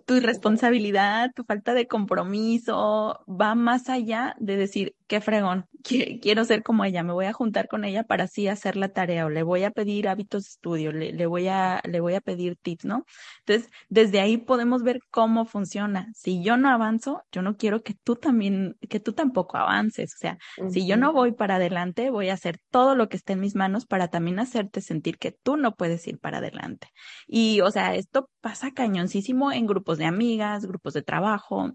tu 0.05 0.15
irresponsabilidad, 0.15 1.31
tu 1.35 1.43
falta 1.43 1.73
de 1.73 1.87
compromiso, 1.87 3.23
va 3.27 3.55
más 3.55 3.89
allá 3.89 4.35
de 4.39 4.57
decir, 4.57 4.95
qué 5.07 5.21
fregón, 5.21 5.67
quiero 6.21 6.45
ser 6.45 6.63
como 6.63 6.85
ella, 6.85 7.03
me 7.03 7.13
voy 7.13 7.25
a 7.25 7.33
juntar 7.33 7.67
con 7.67 7.85
ella 7.85 8.03
para 8.03 8.25
así 8.25 8.47
hacer 8.47 8.75
la 8.75 8.89
tarea 8.89 9.25
o 9.25 9.29
le 9.29 9.43
voy 9.43 9.63
a 9.63 9.71
pedir 9.71 10.07
hábitos 10.07 10.43
de 10.43 10.49
estudio, 10.49 10.91
le, 10.91 11.11
le, 11.13 11.25
voy 11.25 11.47
a, 11.47 11.81
le 11.83 11.99
voy 11.99 12.15
a 12.15 12.21
pedir 12.21 12.57
tips, 12.57 12.85
¿no? 12.85 13.05
Entonces, 13.45 13.71
desde 13.89 14.19
ahí 14.19 14.37
podemos 14.37 14.83
ver 14.83 14.99
cómo 15.11 15.45
funciona. 15.45 16.07
Si 16.13 16.43
yo 16.43 16.57
no 16.57 16.69
avanzo, 16.69 17.23
yo 17.31 17.41
no 17.41 17.57
quiero 17.57 17.83
que 17.83 17.93
tú 17.93 18.15
también, 18.15 18.77
que 18.89 18.99
tú 18.99 19.13
tampoco 19.13 19.57
avances. 19.57 20.13
O 20.15 20.17
sea, 20.17 20.37
uh 20.57 20.65
-huh. 20.65 20.71
si 20.71 20.87
yo 20.87 20.97
no 20.97 21.13
voy 21.13 21.31
para 21.33 21.55
adelante, 21.55 22.09
voy 22.09 22.29
a 22.29 22.33
hacer 22.33 22.59
todo 22.69 22.95
lo 22.95 23.09
que 23.09 23.17
esté 23.17 23.33
en 23.33 23.39
mis 23.41 23.55
manos 23.55 23.85
para 23.85 24.09
también 24.09 24.39
hacerte 24.39 24.81
sentir 24.81 25.17
que 25.17 25.31
tú 25.31 25.57
no 25.57 25.75
puedes 25.75 26.07
ir 26.07 26.19
para 26.19 26.39
adelante. 26.39 26.87
Y, 27.27 27.61
o 27.61 27.71
sea, 27.71 27.95
esto 27.95 28.29
pasa 28.41 28.71
cañoncísimo 28.71 29.51
en 29.51 29.67
grupos 29.67 29.97
de 29.97 30.05
amigas, 30.05 30.65
grupos 30.65 30.93
de 30.93 31.01
trabajo, 31.01 31.71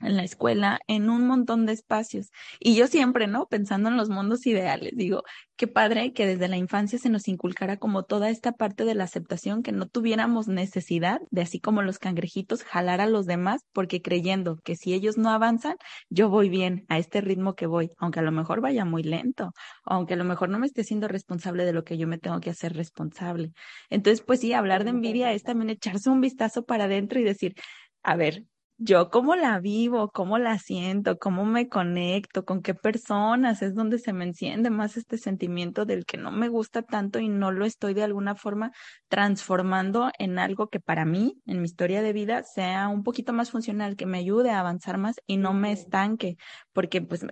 en 0.00 0.16
la 0.16 0.24
escuela, 0.24 0.80
en 0.86 1.10
un 1.10 1.26
montón 1.26 1.66
de 1.66 1.72
espacios. 1.72 2.30
Y 2.60 2.74
yo 2.74 2.86
siempre, 2.86 3.26
¿no? 3.26 3.46
Pensando 3.46 3.88
en 3.88 3.96
los 3.96 4.08
mundos 4.10 4.46
ideales, 4.46 4.92
digo, 4.94 5.22
qué 5.56 5.66
padre 5.66 6.12
que 6.12 6.26
desde 6.26 6.48
la 6.48 6.56
infancia 6.56 6.98
se 6.98 7.10
nos 7.10 7.26
inculcara 7.28 7.76
como 7.78 8.04
toda 8.04 8.30
esta 8.30 8.52
parte 8.52 8.84
de 8.84 8.94
la 8.94 9.04
aceptación, 9.04 9.62
que 9.62 9.72
no 9.72 9.86
tuviéramos 9.88 10.48
necesidad 10.48 11.20
de, 11.30 11.42
así 11.42 11.60
como 11.60 11.82
los 11.82 11.98
cangrejitos, 11.98 12.62
jalar 12.62 13.00
a 13.00 13.06
los 13.06 13.26
demás, 13.26 13.62
porque 13.72 14.00
creyendo 14.00 14.58
que 14.64 14.76
si 14.76 14.94
ellos 14.94 15.18
no 15.18 15.30
avanzan, 15.30 15.76
yo 16.10 16.28
voy 16.28 16.48
bien 16.48 16.84
a 16.88 16.98
este 16.98 17.20
ritmo 17.20 17.54
que 17.54 17.66
voy, 17.66 17.90
aunque 17.98 18.20
a 18.20 18.22
lo 18.22 18.32
mejor 18.32 18.60
vaya 18.60 18.84
muy 18.84 19.02
lento, 19.02 19.52
aunque 19.84 20.14
a 20.14 20.16
lo 20.16 20.24
mejor 20.24 20.48
no 20.48 20.58
me 20.58 20.66
esté 20.66 20.84
siendo 20.84 21.08
responsable 21.08 21.64
de 21.64 21.72
lo 21.72 21.84
que 21.84 21.98
yo 21.98 22.06
me 22.06 22.18
tengo 22.18 22.40
que 22.40 22.50
hacer 22.50 22.74
responsable. 22.74 23.52
Entonces, 23.90 24.24
pues 24.24 24.40
sí, 24.40 24.52
hablar 24.52 24.84
de 24.84 24.90
envidia 24.90 25.32
es 25.32 25.42
también 25.42 25.70
echarse 25.70 26.08
un 26.10 26.20
vistazo 26.20 26.64
para 26.64 26.84
adentro 26.84 27.18
y 27.18 27.24
decir, 27.24 27.54
a 28.02 28.16
ver, 28.16 28.44
yo 28.78 29.10
cómo 29.10 29.34
la 29.34 29.58
vivo, 29.60 30.10
cómo 30.10 30.38
la 30.38 30.58
siento, 30.58 31.18
cómo 31.18 31.44
me 31.44 31.68
conecto, 31.68 32.44
con 32.44 32.62
qué 32.62 32.74
personas, 32.74 33.60
es 33.62 33.74
donde 33.74 33.98
se 33.98 34.12
me 34.12 34.24
enciende 34.24 34.70
más 34.70 34.96
este 34.96 35.18
sentimiento 35.18 35.84
del 35.84 36.06
que 36.06 36.16
no 36.16 36.30
me 36.30 36.48
gusta 36.48 36.82
tanto 36.82 37.18
y 37.18 37.28
no 37.28 37.50
lo 37.50 37.64
estoy 37.64 37.94
de 37.94 38.04
alguna 38.04 38.36
forma 38.36 38.70
transformando 39.08 40.10
en 40.18 40.38
algo 40.38 40.68
que 40.68 40.78
para 40.80 41.04
mí, 41.04 41.40
en 41.46 41.60
mi 41.60 41.66
historia 41.66 42.02
de 42.02 42.12
vida, 42.12 42.44
sea 42.44 42.88
un 42.88 43.02
poquito 43.02 43.32
más 43.32 43.50
funcional, 43.50 43.96
que 43.96 44.06
me 44.06 44.18
ayude 44.18 44.50
a 44.50 44.60
avanzar 44.60 44.96
más 44.98 45.16
y 45.26 45.38
no 45.38 45.52
me 45.54 45.72
estanque, 45.72 46.36
porque 46.72 47.02
pues 47.02 47.26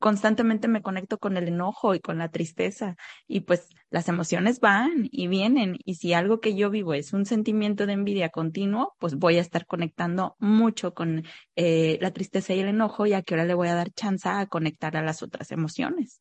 constantemente 0.00 0.66
me 0.66 0.82
conecto 0.82 1.18
con 1.18 1.36
el 1.36 1.46
enojo 1.46 1.94
y 1.94 2.00
con 2.00 2.18
la 2.18 2.30
tristeza 2.30 2.96
y 3.28 3.40
pues 3.40 3.68
las 3.90 4.08
emociones 4.08 4.58
van 4.58 5.08
y 5.12 5.28
vienen 5.28 5.76
y 5.84 5.96
si 5.96 6.14
algo 6.14 6.40
que 6.40 6.56
yo 6.56 6.70
vivo 6.70 6.94
es 6.94 7.12
un 7.12 7.26
sentimiento 7.26 7.86
de 7.86 7.92
envidia 7.92 8.30
continuo, 8.30 8.96
pues 8.98 9.16
voy 9.16 9.36
a 9.36 9.42
estar 9.42 9.66
conectando 9.66 10.36
mucho 10.38 10.94
con 10.94 11.24
eh, 11.54 11.98
la 12.00 12.10
tristeza 12.12 12.54
y 12.54 12.60
el 12.60 12.68
enojo 12.68 13.06
y 13.06 13.12
a 13.12 13.22
qué 13.22 13.34
hora 13.34 13.44
le 13.44 13.54
voy 13.54 13.68
a 13.68 13.74
dar 13.74 13.90
chance 13.90 14.28
a 14.28 14.46
conectar 14.46 14.96
a 14.96 15.02
las 15.02 15.22
otras 15.22 15.52
emociones. 15.52 16.20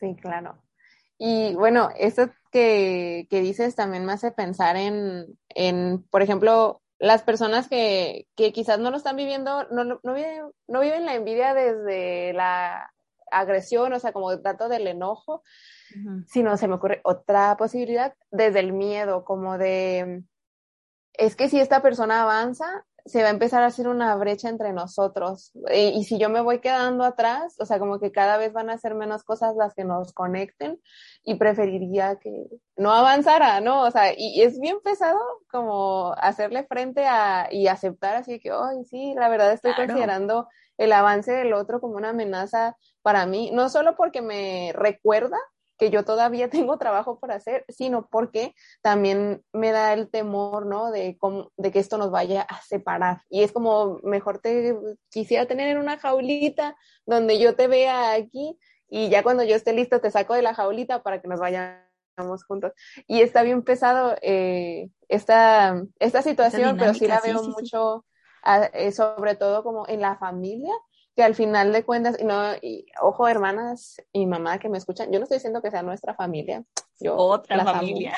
Sí, 0.00 0.16
claro. 0.20 0.60
Y 1.16 1.54
bueno, 1.54 1.90
esto 1.96 2.28
que, 2.50 3.28
que 3.30 3.40
dices 3.40 3.76
también 3.76 4.04
me 4.04 4.12
hace 4.12 4.32
pensar 4.32 4.76
en, 4.76 5.38
en 5.50 6.02
por 6.10 6.22
ejemplo, 6.22 6.82
las 6.98 7.22
personas 7.22 7.68
que, 7.68 8.26
que 8.34 8.52
quizás 8.52 8.80
no 8.80 8.90
lo 8.90 8.96
están 8.96 9.14
viviendo, 9.14 9.68
no, 9.70 9.84
no, 9.84 10.00
no, 10.02 10.14
viven, 10.14 10.50
no 10.66 10.80
viven 10.80 11.04
la 11.04 11.14
envidia 11.14 11.54
desde 11.54 12.32
la 12.32 12.92
agresión, 13.32 13.92
o 13.92 13.98
sea, 13.98 14.12
como 14.12 14.38
tanto 14.40 14.68
del 14.68 14.86
enojo, 14.86 15.42
uh 15.94 15.98
-huh. 15.98 16.24
sino 16.26 16.56
se 16.56 16.68
me 16.68 16.74
ocurre 16.74 17.00
otra 17.04 17.56
posibilidad 17.56 18.14
desde 18.30 18.60
el 18.60 18.72
miedo, 18.72 19.24
como 19.24 19.58
de, 19.58 20.24
es 21.14 21.36
que 21.36 21.48
si 21.48 21.60
esta 21.60 21.82
persona 21.82 22.22
avanza, 22.22 22.84
se 23.04 23.22
va 23.22 23.28
a 23.28 23.32
empezar 23.32 23.62
a 23.62 23.66
hacer 23.66 23.88
una 23.88 24.14
brecha 24.16 24.48
entre 24.48 24.72
nosotros. 24.72 25.52
Y, 25.72 25.88
y, 25.88 26.04
si 26.04 26.18
yo 26.18 26.28
me 26.28 26.40
voy 26.40 26.60
quedando 26.60 27.04
atrás, 27.04 27.56
o 27.58 27.66
sea, 27.66 27.78
como 27.78 27.98
que 27.98 28.12
cada 28.12 28.36
vez 28.36 28.52
van 28.52 28.70
a 28.70 28.78
ser 28.78 28.94
menos 28.94 29.24
cosas 29.24 29.56
las 29.56 29.74
que 29.74 29.84
nos 29.84 30.12
conecten 30.12 30.80
y 31.24 31.34
preferiría 31.34 32.16
que 32.16 32.46
no 32.76 32.92
avanzara, 32.92 33.60
¿no? 33.60 33.82
O 33.82 33.90
sea, 33.90 34.12
y, 34.12 34.38
y 34.38 34.42
es 34.42 34.60
bien 34.60 34.78
pesado 34.84 35.20
como 35.50 36.14
hacerle 36.18 36.64
frente 36.64 37.06
a 37.06 37.48
y 37.50 37.66
aceptar 37.66 38.16
así 38.16 38.38
que, 38.38 38.50
ay, 38.50 38.84
sí, 38.84 39.14
la 39.16 39.28
verdad 39.28 39.52
estoy 39.52 39.72
claro. 39.72 39.88
considerando 39.88 40.48
el 40.78 40.92
avance 40.92 41.32
del 41.32 41.52
otro 41.52 41.80
como 41.80 41.96
una 41.96 42.10
amenaza 42.10 42.76
para 43.02 43.26
mí, 43.26 43.50
no 43.52 43.68
solo 43.68 43.96
porque 43.96 44.22
me 44.22 44.72
recuerda 44.74 45.36
que 45.78 45.90
yo 45.90 46.04
todavía 46.04 46.48
tengo 46.68 46.78
trabajo 46.78 47.18
por 47.18 47.32
hacer, 47.32 47.64
sino 47.68 48.06
porque 48.06 48.54
también 48.82 49.42
me 49.52 49.72
da 49.72 49.92
el 49.92 50.08
temor, 50.08 50.66
¿no? 50.66 50.90
De, 50.90 51.16
cómo, 51.18 51.50
de 51.56 51.72
que 51.72 51.80
esto 51.80 51.98
nos 51.98 52.10
vaya 52.10 52.42
a 52.42 52.62
separar. 52.62 53.22
Y 53.28 53.42
es 53.42 53.52
como, 53.52 53.98
mejor 54.04 54.38
te 54.38 54.76
quisiera 55.10 55.46
tener 55.46 55.68
en 55.68 55.78
una 55.78 55.98
jaulita 55.98 56.76
donde 57.04 57.38
yo 57.38 57.56
te 57.56 57.66
vea 57.66 58.12
aquí 58.12 58.58
y 58.88 59.08
ya 59.08 59.22
cuando 59.22 59.42
yo 59.42 59.56
esté 59.56 59.72
listo 59.72 60.00
te 60.00 60.10
saco 60.10 60.34
de 60.34 60.42
la 60.42 60.54
jaulita 60.54 61.02
para 61.02 61.20
que 61.20 61.26
nos 61.26 61.40
vayamos 61.40 62.44
juntos. 62.46 62.72
Y 63.06 63.22
está 63.22 63.42
bien 63.42 63.62
pesado 63.62 64.14
eh, 64.22 64.90
esta, 65.08 65.82
esta 65.98 66.22
situación, 66.22 66.76
pero 66.78 66.94
sí 66.94 67.06
la 67.06 67.20
veo 67.20 67.38
sí, 67.38 67.44
sí, 67.46 67.50
mucho, 67.50 68.04
a, 68.42 68.66
eh, 68.66 68.92
sobre 68.92 69.34
todo 69.34 69.64
como 69.64 69.88
en 69.88 70.00
la 70.00 70.16
familia, 70.16 70.74
que 71.14 71.22
al 71.22 71.34
final 71.34 71.72
de 71.72 71.84
cuentas, 71.84 72.16
y 72.18 72.24
no, 72.24 72.54
y, 72.60 72.86
ojo 73.00 73.28
hermanas 73.28 74.00
y 74.12 74.26
mamá 74.26 74.58
que 74.58 74.68
me 74.68 74.78
escuchan, 74.78 75.10
yo 75.12 75.18
no 75.18 75.24
estoy 75.24 75.36
diciendo 75.36 75.62
que 75.62 75.70
sea 75.70 75.82
nuestra 75.82 76.14
familia, 76.14 76.64
yo 77.00 77.16
otra 77.16 77.56
la 77.56 77.64
familia. 77.64 78.14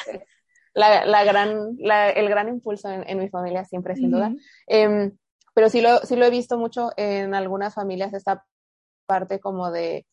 la, 0.74 1.04
la, 1.04 1.24
gran, 1.24 1.76
la, 1.78 2.10
el 2.10 2.28
gran 2.28 2.48
impulso 2.48 2.88
en, 2.90 3.08
en, 3.08 3.18
mi 3.18 3.28
familia 3.28 3.64
siempre, 3.64 3.96
sin 3.96 4.10
duda. 4.10 4.32
Eh, 4.66 5.12
pero 5.54 5.68
sí 5.68 5.80
lo, 5.80 5.98
sí 5.98 6.16
lo 6.16 6.24
he 6.24 6.30
visto 6.30 6.58
mucho 6.58 6.90
en 6.96 7.34
algunas 7.34 7.74
familias, 7.74 8.12
esta 8.12 8.44
parte 9.06 9.40
como 9.40 9.70
de 9.70 10.06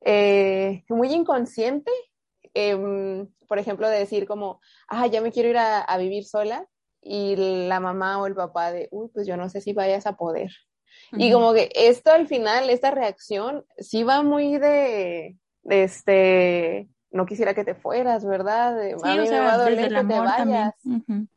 eh, 0.00 0.84
muy 0.88 1.12
inconsciente, 1.12 1.90
eh, 2.54 3.26
por 3.46 3.58
ejemplo, 3.58 3.88
de 3.88 3.98
decir 3.98 4.26
como, 4.26 4.60
ah, 4.88 5.06
ya 5.06 5.20
me 5.20 5.32
quiero 5.32 5.48
ir 5.48 5.58
a, 5.58 5.80
a 5.80 5.98
vivir 5.98 6.24
sola, 6.24 6.66
y 7.00 7.36
la 7.68 7.80
mamá 7.80 8.20
o 8.20 8.26
el 8.26 8.34
papá 8.34 8.72
de, 8.72 8.88
uy, 8.90 9.08
pues 9.12 9.26
yo 9.26 9.36
no 9.36 9.48
sé 9.48 9.60
si 9.60 9.72
vayas 9.72 10.06
a 10.06 10.16
poder. 10.16 10.50
Y 11.12 11.32
como 11.32 11.52
que 11.54 11.70
esto 11.74 12.10
al 12.12 12.26
final, 12.26 12.70
esta 12.70 12.90
reacción, 12.90 13.64
sí 13.78 14.02
va 14.02 14.22
muy 14.22 14.58
de, 14.58 15.36
de 15.62 15.82
este, 15.84 16.88
no 17.10 17.26
quisiera 17.26 17.54
que 17.54 17.64
te 17.64 17.74
fueras, 17.74 18.24
¿verdad? 18.24 18.76
De, 18.76 18.90
sí, 18.90 19.08
a 19.08 19.14
mí 19.14 19.20
o 19.20 19.26
sea, 19.26 19.40
me 19.40 19.46
va 19.46 19.54
a 19.54 19.58
doler 19.58 19.88
que 19.88 20.04
te 20.04 20.18
vayas. 20.18 20.74
Uh 20.84 20.90
-huh. 20.90 21.28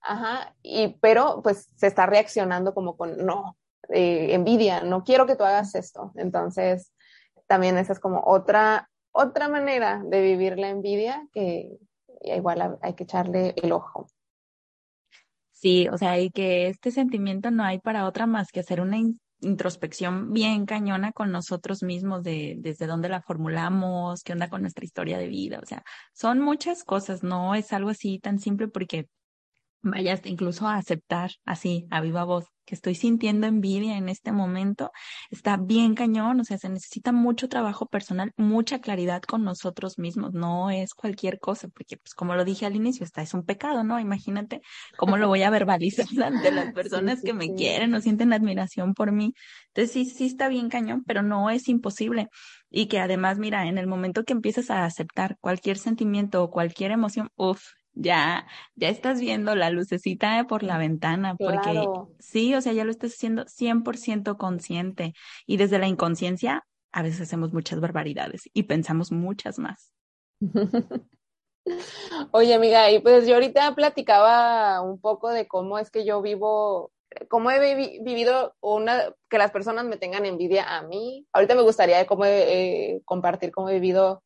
Ajá, 0.00 0.54
y 0.62 0.98
pero 1.00 1.40
pues 1.42 1.66
se 1.76 1.86
está 1.86 2.04
reaccionando 2.04 2.74
como 2.74 2.96
con, 2.96 3.16
no, 3.24 3.56
eh, 3.88 4.34
envidia, 4.34 4.82
no 4.82 5.02
quiero 5.02 5.26
que 5.26 5.36
tú 5.36 5.44
hagas 5.44 5.74
esto. 5.74 6.12
Entonces, 6.16 6.92
también 7.46 7.78
esa 7.78 7.94
es 7.94 8.00
como 8.00 8.22
otra, 8.26 8.90
otra 9.12 9.48
manera 9.48 10.02
de 10.04 10.20
vivir 10.20 10.58
la 10.58 10.68
envidia 10.68 11.26
que 11.32 11.78
igual 12.22 12.78
hay 12.80 12.94
que 12.94 13.04
echarle 13.04 13.54
el 13.56 13.72
ojo. 13.72 14.06
Sí, 15.64 15.88
o 15.90 15.96
sea, 15.96 16.20
y 16.20 16.30
que 16.30 16.66
este 16.68 16.90
sentimiento 16.90 17.50
no 17.50 17.64
hay 17.64 17.78
para 17.78 18.04
otra 18.06 18.26
más 18.26 18.52
que 18.52 18.60
hacer 18.60 18.80
una 18.82 18.98
in 18.98 19.18
introspección 19.40 20.32
bien 20.32 20.64
cañona 20.66 21.12
con 21.12 21.30
nosotros 21.32 21.82
mismos 21.82 22.22
de 22.22 22.54
desde 22.58 22.86
dónde 22.86 23.08
la 23.10 23.20
formulamos, 23.22 24.22
qué 24.22 24.32
onda 24.32 24.48
con 24.48 24.60
nuestra 24.62 24.84
historia 24.84 25.18
de 25.18 25.28
vida, 25.28 25.58
o 25.62 25.66
sea, 25.66 25.82
son 26.14 26.40
muchas 26.40 26.82
cosas, 26.84 27.22
no 27.22 27.54
es 27.54 27.72
algo 27.72 27.90
así 27.90 28.18
tan 28.18 28.38
simple 28.38 28.68
porque 28.68 29.08
vayas 29.84 30.24
incluso 30.26 30.66
a 30.66 30.76
aceptar 30.76 31.30
así, 31.44 31.86
a 31.90 32.00
viva 32.00 32.24
voz, 32.24 32.46
que 32.64 32.74
estoy 32.74 32.94
sintiendo 32.94 33.46
envidia 33.46 33.96
en 33.96 34.08
este 34.08 34.32
momento, 34.32 34.90
está 35.30 35.56
bien 35.56 35.94
cañón, 35.94 36.40
o 36.40 36.44
sea, 36.44 36.58
se 36.58 36.68
necesita 36.68 37.12
mucho 37.12 37.48
trabajo 37.48 37.86
personal, 37.86 38.32
mucha 38.36 38.80
claridad 38.80 39.22
con 39.22 39.44
nosotros 39.44 39.98
mismos, 39.98 40.32
no 40.32 40.70
es 40.70 40.94
cualquier 40.94 41.38
cosa, 41.38 41.68
porque 41.68 41.98
pues 41.98 42.14
como 42.14 42.34
lo 42.34 42.44
dije 42.44 42.66
al 42.66 42.76
inicio, 42.76 43.04
está 43.04 43.22
es 43.22 43.34
un 43.34 43.44
pecado, 43.44 43.84
¿no? 43.84 44.00
Imagínate 44.00 44.62
cómo 44.96 45.16
lo 45.16 45.28
voy 45.28 45.42
a 45.42 45.50
verbalizar 45.50 46.06
ante 46.24 46.50
las 46.50 46.72
personas 46.74 47.16
sí, 47.16 47.20
sí, 47.20 47.26
que 47.26 47.34
me 47.34 47.46
sí. 47.46 47.54
quieren 47.56 47.94
o 47.94 48.00
sienten 48.00 48.32
admiración 48.32 48.94
por 48.94 49.12
mí. 49.12 49.34
Entonces 49.68 49.92
sí, 49.92 50.04
sí 50.06 50.26
está 50.26 50.48
bien 50.48 50.68
cañón, 50.68 51.04
pero 51.06 51.22
no 51.22 51.50
es 51.50 51.68
imposible. 51.68 52.28
Y 52.70 52.86
que 52.86 52.98
además, 52.98 53.38
mira, 53.38 53.66
en 53.68 53.78
el 53.78 53.86
momento 53.86 54.24
que 54.24 54.32
empiezas 54.32 54.70
a 54.70 54.84
aceptar 54.84 55.36
cualquier 55.40 55.78
sentimiento 55.78 56.42
o 56.42 56.50
cualquier 56.50 56.90
emoción, 56.90 57.28
uff, 57.36 57.62
ya, 57.94 58.46
ya 58.74 58.88
estás 58.88 59.20
viendo 59.20 59.54
la 59.54 59.70
lucecita 59.70 60.46
por 60.48 60.62
la 60.62 60.78
ventana, 60.78 61.36
porque 61.36 61.70
claro. 61.70 62.10
sí, 62.18 62.54
o 62.54 62.60
sea, 62.60 62.72
ya 62.72 62.84
lo 62.84 62.90
estás 62.90 63.14
haciendo 63.14 63.44
100% 63.46 64.36
consciente 64.36 65.14
y 65.46 65.56
desde 65.56 65.78
la 65.78 65.86
inconsciencia 65.86 66.64
a 66.92 67.02
veces 67.02 67.22
hacemos 67.22 67.52
muchas 67.52 67.80
barbaridades 67.80 68.48
y 68.52 68.64
pensamos 68.64 69.12
muchas 69.12 69.58
más. 69.58 69.92
Oye, 72.32 72.54
amiga, 72.54 72.90
y 72.90 72.98
pues 73.00 73.26
yo 73.26 73.34
ahorita 73.34 73.74
platicaba 73.74 74.80
un 74.82 75.00
poco 75.00 75.30
de 75.30 75.48
cómo 75.48 75.78
es 75.78 75.90
que 75.90 76.04
yo 76.04 76.20
vivo, 76.20 76.92
cómo 77.28 77.50
he 77.50 77.74
vi 77.74 78.00
vivido 78.00 78.54
una, 78.60 79.14
que 79.30 79.38
las 79.38 79.50
personas 79.50 79.86
me 79.86 79.96
tengan 79.96 80.26
envidia 80.26 80.76
a 80.76 80.82
mí. 80.82 81.26
Ahorita 81.32 81.54
me 81.54 81.62
gustaría 81.62 82.06
cómo 82.06 82.26
eh, 82.26 83.00
compartir 83.04 83.50
cómo 83.50 83.70
he 83.70 83.74
vivido 83.74 84.22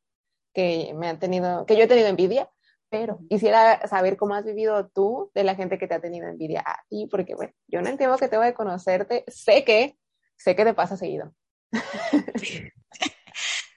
que 0.52 0.92
me 0.96 1.08
han 1.08 1.20
tenido, 1.20 1.64
que 1.64 1.76
yo 1.76 1.84
he 1.84 1.88
tenido 1.88 2.08
envidia 2.08 2.50
pero 2.90 3.20
quisiera 3.28 3.86
saber 3.86 4.16
cómo 4.16 4.34
has 4.34 4.44
vivido 4.44 4.88
tú 4.88 5.30
de 5.34 5.44
la 5.44 5.54
gente 5.54 5.78
que 5.78 5.86
te 5.86 5.94
ha 5.94 6.00
tenido 6.00 6.28
envidia 6.28 6.62
a 6.64 6.84
ti, 6.88 7.06
porque 7.10 7.34
bueno, 7.34 7.52
yo 7.66 7.82
no 7.82 7.88
entiendo 7.88 8.16
que 8.16 8.28
tengo 8.28 8.42
que 8.42 8.54
conocerte, 8.54 9.24
sé 9.28 9.64
que, 9.64 9.98
sé 10.36 10.56
que 10.56 10.64
te 10.64 10.74
pasa 10.74 10.96
seguido. 10.96 11.34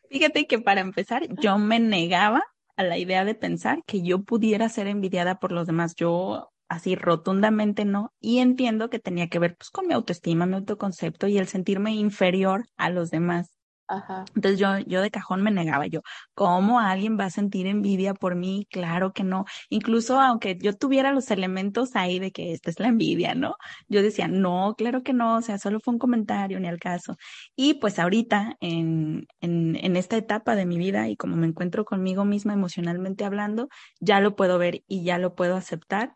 Fíjate 0.09 0.45
que 0.45 0.59
para 0.59 0.81
empezar, 0.81 1.27
yo 1.41 1.57
me 1.57 1.79
negaba 1.79 2.43
a 2.75 2.83
la 2.83 2.97
idea 2.97 3.23
de 3.25 3.35
pensar 3.35 3.83
que 3.85 4.01
yo 4.01 4.23
pudiera 4.23 4.67
ser 4.69 4.87
envidiada 4.87 5.39
por 5.39 5.51
los 5.51 5.67
demás. 5.67 5.95
Yo 5.95 6.51
así 6.67 6.95
rotundamente 6.95 7.85
no. 7.85 8.13
Y 8.19 8.39
entiendo 8.39 8.89
que 8.89 8.99
tenía 8.99 9.29
que 9.29 9.39
ver 9.39 9.55
pues 9.57 9.69
con 9.69 9.87
mi 9.87 9.93
autoestima, 9.93 10.45
mi 10.45 10.55
autoconcepto 10.55 11.27
y 11.27 11.37
el 11.37 11.47
sentirme 11.47 11.93
inferior 11.93 12.65
a 12.77 12.89
los 12.89 13.09
demás. 13.09 13.60
Entonces 14.35 14.59
yo, 14.59 14.77
yo 14.79 15.01
de 15.01 15.11
cajón 15.11 15.41
me 15.41 15.51
negaba 15.51 15.87
yo, 15.87 16.01
¿cómo 16.33 16.79
alguien 16.79 17.17
va 17.19 17.25
a 17.25 17.29
sentir 17.29 17.67
envidia 17.67 18.13
por 18.13 18.35
mí? 18.35 18.67
Claro 18.69 19.13
que 19.13 19.23
no. 19.23 19.45
Incluso 19.69 20.19
aunque 20.19 20.57
yo 20.61 20.75
tuviera 20.75 21.11
los 21.11 21.31
elementos 21.31 21.95
ahí 21.95 22.19
de 22.19 22.31
que 22.31 22.53
esta 22.53 22.69
es 22.69 22.79
la 22.79 22.87
envidia, 22.87 23.35
¿no? 23.35 23.55
Yo 23.87 24.01
decía, 24.01 24.27
no, 24.27 24.75
claro 24.77 25.03
que 25.03 25.13
no, 25.13 25.37
o 25.37 25.41
sea, 25.41 25.57
solo 25.57 25.79
fue 25.79 25.93
un 25.93 25.99
comentario, 25.99 26.59
ni 26.59 26.67
al 26.67 26.79
caso. 26.79 27.15
Y 27.55 27.75
pues 27.75 27.99
ahorita, 27.99 28.55
en, 28.61 29.27
en, 29.41 29.75
en 29.75 29.95
esta 29.97 30.17
etapa 30.17 30.55
de 30.55 30.65
mi 30.65 30.77
vida 30.77 31.09
y 31.09 31.15
como 31.17 31.35
me 31.35 31.47
encuentro 31.47 31.85
conmigo 31.85 32.25
misma 32.25 32.53
emocionalmente 32.53 33.25
hablando, 33.25 33.69
ya 33.99 34.19
lo 34.21 34.35
puedo 34.35 34.57
ver 34.57 34.83
y 34.87 35.03
ya 35.03 35.17
lo 35.17 35.35
puedo 35.35 35.55
aceptar, 35.55 36.15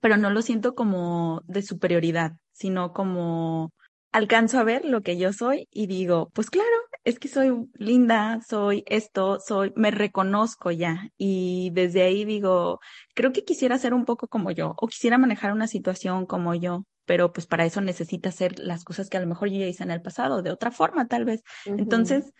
pero 0.00 0.16
no 0.16 0.30
lo 0.30 0.42
siento 0.42 0.74
como 0.74 1.42
de 1.46 1.62
superioridad, 1.62 2.32
sino 2.52 2.92
como 2.92 3.72
alcanzo 4.12 4.58
a 4.58 4.64
ver 4.64 4.84
lo 4.84 5.02
que 5.02 5.18
yo 5.18 5.32
soy 5.32 5.68
y 5.70 5.86
digo, 5.86 6.30
pues 6.32 6.50
claro, 6.50 6.68
es 7.04 7.18
que 7.18 7.28
soy 7.28 7.68
linda, 7.74 8.40
soy 8.48 8.82
esto, 8.86 9.38
soy, 9.40 9.72
me 9.76 9.90
reconozco 9.90 10.70
ya. 10.70 11.10
Y 11.16 11.70
desde 11.72 12.02
ahí 12.02 12.24
digo, 12.24 12.80
creo 13.14 13.32
que 13.32 13.44
quisiera 13.44 13.78
ser 13.78 13.94
un 13.94 14.04
poco 14.04 14.28
como 14.28 14.50
yo 14.50 14.74
o 14.76 14.88
quisiera 14.88 15.18
manejar 15.18 15.52
una 15.52 15.68
situación 15.68 16.26
como 16.26 16.54
yo, 16.54 16.84
pero 17.04 17.32
pues 17.32 17.46
para 17.46 17.64
eso 17.64 17.80
necesita 17.80 18.30
hacer 18.30 18.58
las 18.58 18.84
cosas 18.84 19.08
que 19.08 19.16
a 19.16 19.20
lo 19.20 19.26
mejor 19.26 19.48
yo 19.50 19.58
ya 19.60 19.66
hice 19.66 19.84
en 19.84 19.90
el 19.90 20.02
pasado, 20.02 20.42
de 20.42 20.50
otra 20.50 20.70
forma 20.70 21.06
tal 21.06 21.24
vez. 21.24 21.42
Entonces, 21.64 22.32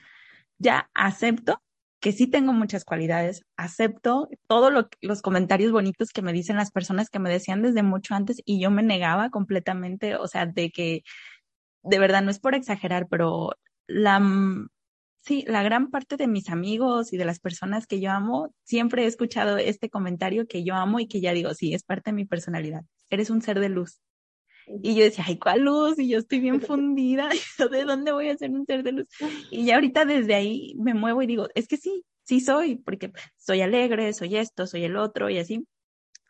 ya 0.59 0.91
acepto 0.95 1.63
que 2.01 2.13
sí 2.13 2.27
tengo 2.27 2.53
muchas 2.53 2.85
cualidades, 2.85 3.43
acepto 3.57 4.29
todos 4.47 4.73
los 5.01 5.23
comentarios 5.23 5.73
bonitos 5.73 6.11
que 6.11 6.23
me 6.23 6.33
dicen 6.33 6.57
las 6.57 6.71
personas 6.71 7.09
que 7.11 7.19
me 7.19 7.31
decían 7.31 7.63
desde 7.63 7.83
mucho 7.83 8.15
antes 8.15 8.41
y 8.45 8.61
yo 8.61 8.71
me 8.71 8.83
negaba 8.83 9.31
completamente, 9.31 10.17
o 10.17 10.29
sea, 10.29 10.47
de 10.47 10.71
que 10.71 11.03
de 11.87 11.99
verdad 11.99 12.23
no 12.23 12.31
es 12.31 12.39
por 12.39 12.55
exagerar, 12.55 13.07
pero 13.09 13.53
la, 13.87 14.21
sí, 15.21 15.45
la 15.47 15.63
gran 15.63 15.91
parte 15.91 16.17
de 16.17 16.27
mis 16.27 16.51
amigos 16.51 17.13
y 17.13 17.17
de 17.17 17.25
las 17.25 17.41
personas 17.41 17.87
que 17.87 18.01
yo 18.01 18.11
amo, 18.11 18.55
siempre 18.65 19.05
he 19.05 19.07
escuchado 19.07 19.57
este 19.59 19.91
comentario 19.91 20.47
que 20.47 20.65
yo 20.65 20.75
amo 20.75 21.01
y 21.01 21.09
que 21.09 21.21
ya 21.21 21.33
digo, 21.33 21.55
sí, 21.55 21.75
es 21.75 21.83
parte 21.83 22.11
de 22.11 22.15
mi 22.15 22.25
personalidad. 22.25 22.83
Eres 23.11 23.31
un 23.31 23.43
ser 23.43 23.61
de 23.61 23.69
luz. 23.69 24.01
Y 24.83 24.97
yo 24.97 25.05
decía, 25.05 25.25
ay, 25.27 25.39
¿cuál 25.39 25.61
luz? 25.61 25.99
Y 25.99 26.09
yo 26.09 26.19
estoy 26.19 26.41
bien 26.41 26.61
fundida. 26.61 27.29
¿De 27.71 27.85
dónde 27.85 28.13
voy 28.13 28.29
a 28.31 28.37
ser 28.37 28.51
un 28.51 28.67
ser 28.67 28.83
de 28.83 28.93
luz? 28.93 29.07
Y 29.51 29.65
ya 29.65 29.77
ahorita 29.77 30.05
desde 30.05 30.35
ahí 30.35 30.75
me 30.77 30.95
muevo 30.95 31.23
y 31.23 31.27
digo, 31.27 31.47
es 31.55 31.69
que 31.69 31.77
sí, 31.77 32.05
sí 32.25 32.41
soy, 32.41 32.77
porque 32.77 33.13
soy 33.37 33.61
alegre, 33.61 34.13
soy 34.13 34.37
esto, 34.37 34.67
soy 34.67 34.85
el 34.85 34.97
otro 34.97 35.31
y 35.31 35.39
así 35.39 35.67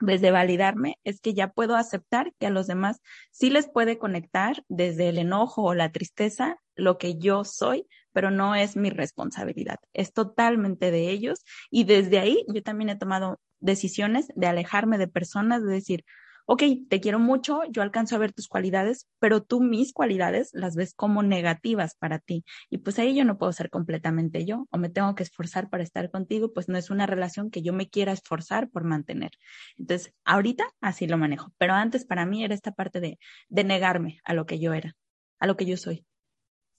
desde 0.00 0.30
validarme 0.30 0.98
es 1.04 1.20
que 1.20 1.34
ya 1.34 1.52
puedo 1.52 1.76
aceptar 1.76 2.32
que 2.38 2.46
a 2.46 2.50
los 2.50 2.66
demás 2.66 3.00
sí 3.30 3.50
les 3.50 3.68
puede 3.68 3.98
conectar 3.98 4.64
desde 4.68 5.08
el 5.08 5.18
enojo 5.18 5.62
o 5.62 5.74
la 5.74 5.92
tristeza 5.92 6.58
lo 6.74 6.98
que 6.98 7.16
yo 7.16 7.44
soy, 7.44 7.86
pero 8.12 8.30
no 8.30 8.54
es 8.54 8.76
mi 8.76 8.90
responsabilidad. 8.90 9.78
Es 9.92 10.12
totalmente 10.12 10.90
de 10.90 11.10
ellos 11.10 11.44
y 11.70 11.84
desde 11.84 12.18
ahí 12.18 12.44
yo 12.52 12.62
también 12.62 12.90
he 12.90 12.96
tomado 12.96 13.40
decisiones 13.60 14.28
de 14.34 14.46
alejarme 14.46 14.98
de 14.98 15.08
personas, 15.08 15.62
de 15.64 15.72
decir, 15.72 16.04
ok, 16.46 16.62
te 16.88 17.00
quiero 17.00 17.18
mucho, 17.18 17.62
yo 17.70 17.82
alcanzo 17.82 18.16
a 18.16 18.18
ver 18.18 18.32
tus 18.32 18.48
cualidades, 18.48 19.08
pero 19.18 19.42
tú 19.42 19.60
mis 19.60 19.92
cualidades 19.92 20.50
las 20.52 20.76
ves 20.76 20.94
como 20.94 21.22
negativas 21.22 21.96
para 21.96 22.18
ti. 22.20 22.44
Y 22.70 22.78
pues 22.78 22.98
ahí 22.98 23.14
yo 23.14 23.24
no 23.24 23.36
puedo 23.36 23.52
ser 23.52 23.68
completamente 23.68 24.44
yo 24.44 24.66
o 24.70 24.78
me 24.78 24.88
tengo 24.88 25.14
que 25.14 25.24
esforzar 25.24 25.68
para 25.68 25.82
estar 25.82 26.10
contigo, 26.10 26.52
pues 26.52 26.68
no 26.68 26.78
es 26.78 26.90
una 26.90 27.06
relación 27.06 27.50
que 27.50 27.62
yo 27.62 27.72
me 27.72 27.88
quiera 27.88 28.12
esforzar 28.12 28.70
por 28.70 28.84
mantener. 28.84 29.32
Entonces, 29.76 30.14
ahorita 30.24 30.64
así 30.80 31.06
lo 31.06 31.18
manejo, 31.18 31.52
pero 31.58 31.74
antes 31.74 32.04
para 32.04 32.26
mí 32.26 32.44
era 32.44 32.54
esta 32.54 32.72
parte 32.72 33.00
de, 33.00 33.18
de 33.48 33.64
negarme 33.64 34.20
a 34.24 34.32
lo 34.32 34.46
que 34.46 34.58
yo 34.58 34.72
era, 34.72 34.94
a 35.40 35.46
lo 35.46 35.56
que 35.56 35.66
yo 35.66 35.76
soy. 35.76 36.06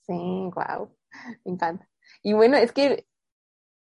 Sí, 0.06 0.14
wow, 0.14 0.96
me 1.44 1.52
encanta. 1.52 1.88
Y 2.22 2.32
bueno, 2.32 2.56
es 2.56 2.72
que 2.72 3.06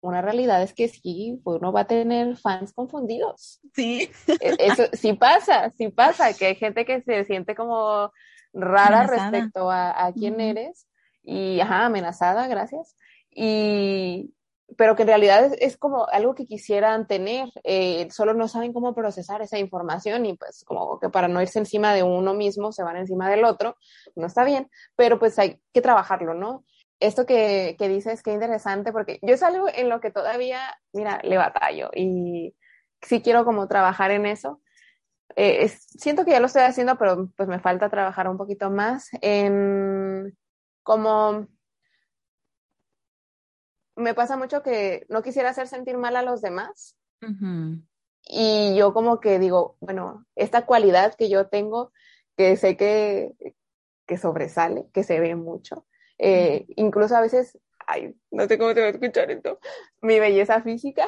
una 0.02 0.22
realidad 0.22 0.62
es 0.64 0.74
que 0.74 0.88
sí, 0.88 1.40
uno 1.44 1.72
va 1.72 1.82
a 1.82 1.88
tener 1.88 2.36
fans 2.38 2.74
confundidos. 2.74 3.62
Sí. 3.74 4.10
E, 4.28 4.56
eso 4.60 4.86
sí 4.94 5.14
pasa, 5.14 5.72
sí 5.78 5.90
pasa, 5.90 6.34
que 6.34 6.48
hay 6.48 6.56
gente 6.56 6.86
que 6.86 7.02
se 7.02 7.24
siente 7.26 7.56
como 7.56 8.12
rara 8.54 9.08
respecto 9.08 9.72
a, 9.72 10.12
quién 10.14 10.42
eres 10.42 10.88
y, 11.24 11.60
ajá, 11.60 11.86
amenazada, 11.86 12.48
gracias. 12.48 12.96
Y, 13.30 14.34
pero 14.78 14.96
que 14.96 15.04
en 15.04 15.10
realidad 15.10 15.52
es, 15.60 15.78
como 15.78 16.08
algo 16.08 16.34
que 16.34 16.46
quisieran 16.46 17.08
tener, 17.08 17.50
eh, 17.64 18.08
solo 18.12 18.34
no 18.34 18.48
saben 18.48 18.74
cómo 18.74 18.96
procesar 18.96 19.42
esa 19.42 19.60
información 19.60 20.26
y 20.26 20.36
pues 20.36 20.64
como 20.66 21.00
que 21.00 21.10
para 21.10 21.28
no 21.28 21.42
irse 21.42 21.60
encima 21.60 21.94
de 21.94 22.04
uno 22.04 22.34
mismo 22.34 22.72
se 22.72 22.84
van 22.84 22.98
encima 22.98 23.30
del 23.30 23.44
otro, 23.44 23.76
no 24.16 24.28
está 24.28 24.44
bien, 24.44 24.70
pero 24.96 25.20
pues 25.20 25.38
hay 25.40 25.60
que 25.74 25.82
trabajarlo, 25.82 26.34
¿no? 26.34 26.64
Esto 27.02 27.26
que, 27.26 27.76
que 27.78 27.90
dices, 27.90 28.24
qué 28.24 28.32
interesante, 28.32 28.94
porque 28.94 29.20
yo 29.22 29.34
es 29.34 29.44
algo 29.44 29.68
en 29.74 29.90
lo 29.90 30.00
que 30.00 30.12
todavía, 30.12 30.62
mira, 30.94 31.20
le 31.24 31.38
batallo 31.38 31.90
y 31.94 32.56
sí 33.02 33.22
quiero 33.22 33.44
como 33.44 33.68
trabajar 33.68 34.12
en 34.12 34.26
eso. 34.26 34.62
Eh, 35.36 35.68
siento 35.68 36.24
que 36.24 36.32
ya 36.32 36.40
lo 36.40 36.46
estoy 36.46 36.62
haciendo, 36.62 36.98
pero 36.98 37.30
pues 37.36 37.50
me 37.50 37.60
falta 37.60 37.90
trabajar 37.90 38.30
un 38.30 38.38
poquito 38.38 38.70
más 38.70 39.10
en 39.22 40.38
como 40.84 41.48
me 43.96 44.14
pasa 44.14 44.38
mucho 44.38 44.64
que 44.64 45.06
no 45.10 45.22
quisiera 45.22 45.50
hacer 45.50 45.68
sentir 45.68 45.98
mal 45.98 46.16
a 46.16 46.24
los 46.24 46.42
demás. 46.42 46.98
Y 48.24 48.76
yo 48.76 48.94
como 48.94 49.20
que 49.20 49.40
digo, 49.40 49.78
bueno, 49.80 50.26
esta 50.36 50.66
cualidad 50.66 51.16
que 51.16 51.30
yo 51.30 51.48
tengo, 51.48 51.92
que 52.38 52.56
sé 52.58 52.78
que, 52.78 53.34
que 54.08 54.18
sobresale, 54.18 54.88
que 54.94 55.04
se 55.04 55.20
ve 55.20 55.36
mucho, 55.36 55.86
eh, 56.24 56.68
incluso 56.76 57.16
a 57.16 57.22
veces, 57.22 57.58
ay, 57.88 58.16
no 58.30 58.48
sé 58.48 58.60
cómo 58.60 58.76
te 58.76 58.82
va 58.82 58.88
a 58.88 58.92
escuchar 58.92 59.32
esto, 59.32 59.60
mi 60.02 60.20
belleza 60.20 60.62
física. 60.62 61.08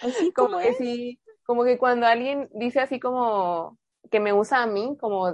Así 0.00 0.32
como 0.34 0.58
que 0.58 0.74
sí, 0.74 1.20
como 1.44 1.64
que 1.64 1.76
cuando 1.76 2.06
alguien 2.06 2.48
dice 2.54 2.78
así 2.78 3.00
como 3.00 3.76
que 4.08 4.20
me 4.20 4.32
usa 4.32 4.62
a 4.62 4.66
mí, 4.68 4.96
como 5.00 5.32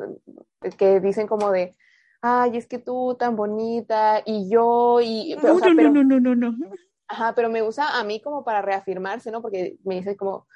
que 0.78 1.00
dicen 1.00 1.26
como 1.26 1.50
de, 1.50 1.76
ay, 2.22 2.56
es 2.56 2.66
que 2.66 2.78
tú 2.78 3.16
tan 3.18 3.36
bonita 3.36 4.22
y 4.24 4.48
yo 4.50 5.00
y... 5.02 5.36
no, 5.36 5.58
no, 5.58 5.74
no, 5.74 6.20
no, 6.20 6.34
no, 6.34 6.34
no. 6.34 6.70
Ajá, 7.08 7.34
pero 7.34 7.50
me 7.50 7.62
usa 7.62 7.98
a 7.98 8.04
mí 8.04 8.22
como 8.22 8.44
para 8.44 8.62
reafirmarse, 8.62 9.30
¿no? 9.30 9.42
Porque 9.42 9.76
me 9.84 9.96
dice 9.96 10.16
como, 10.16 10.46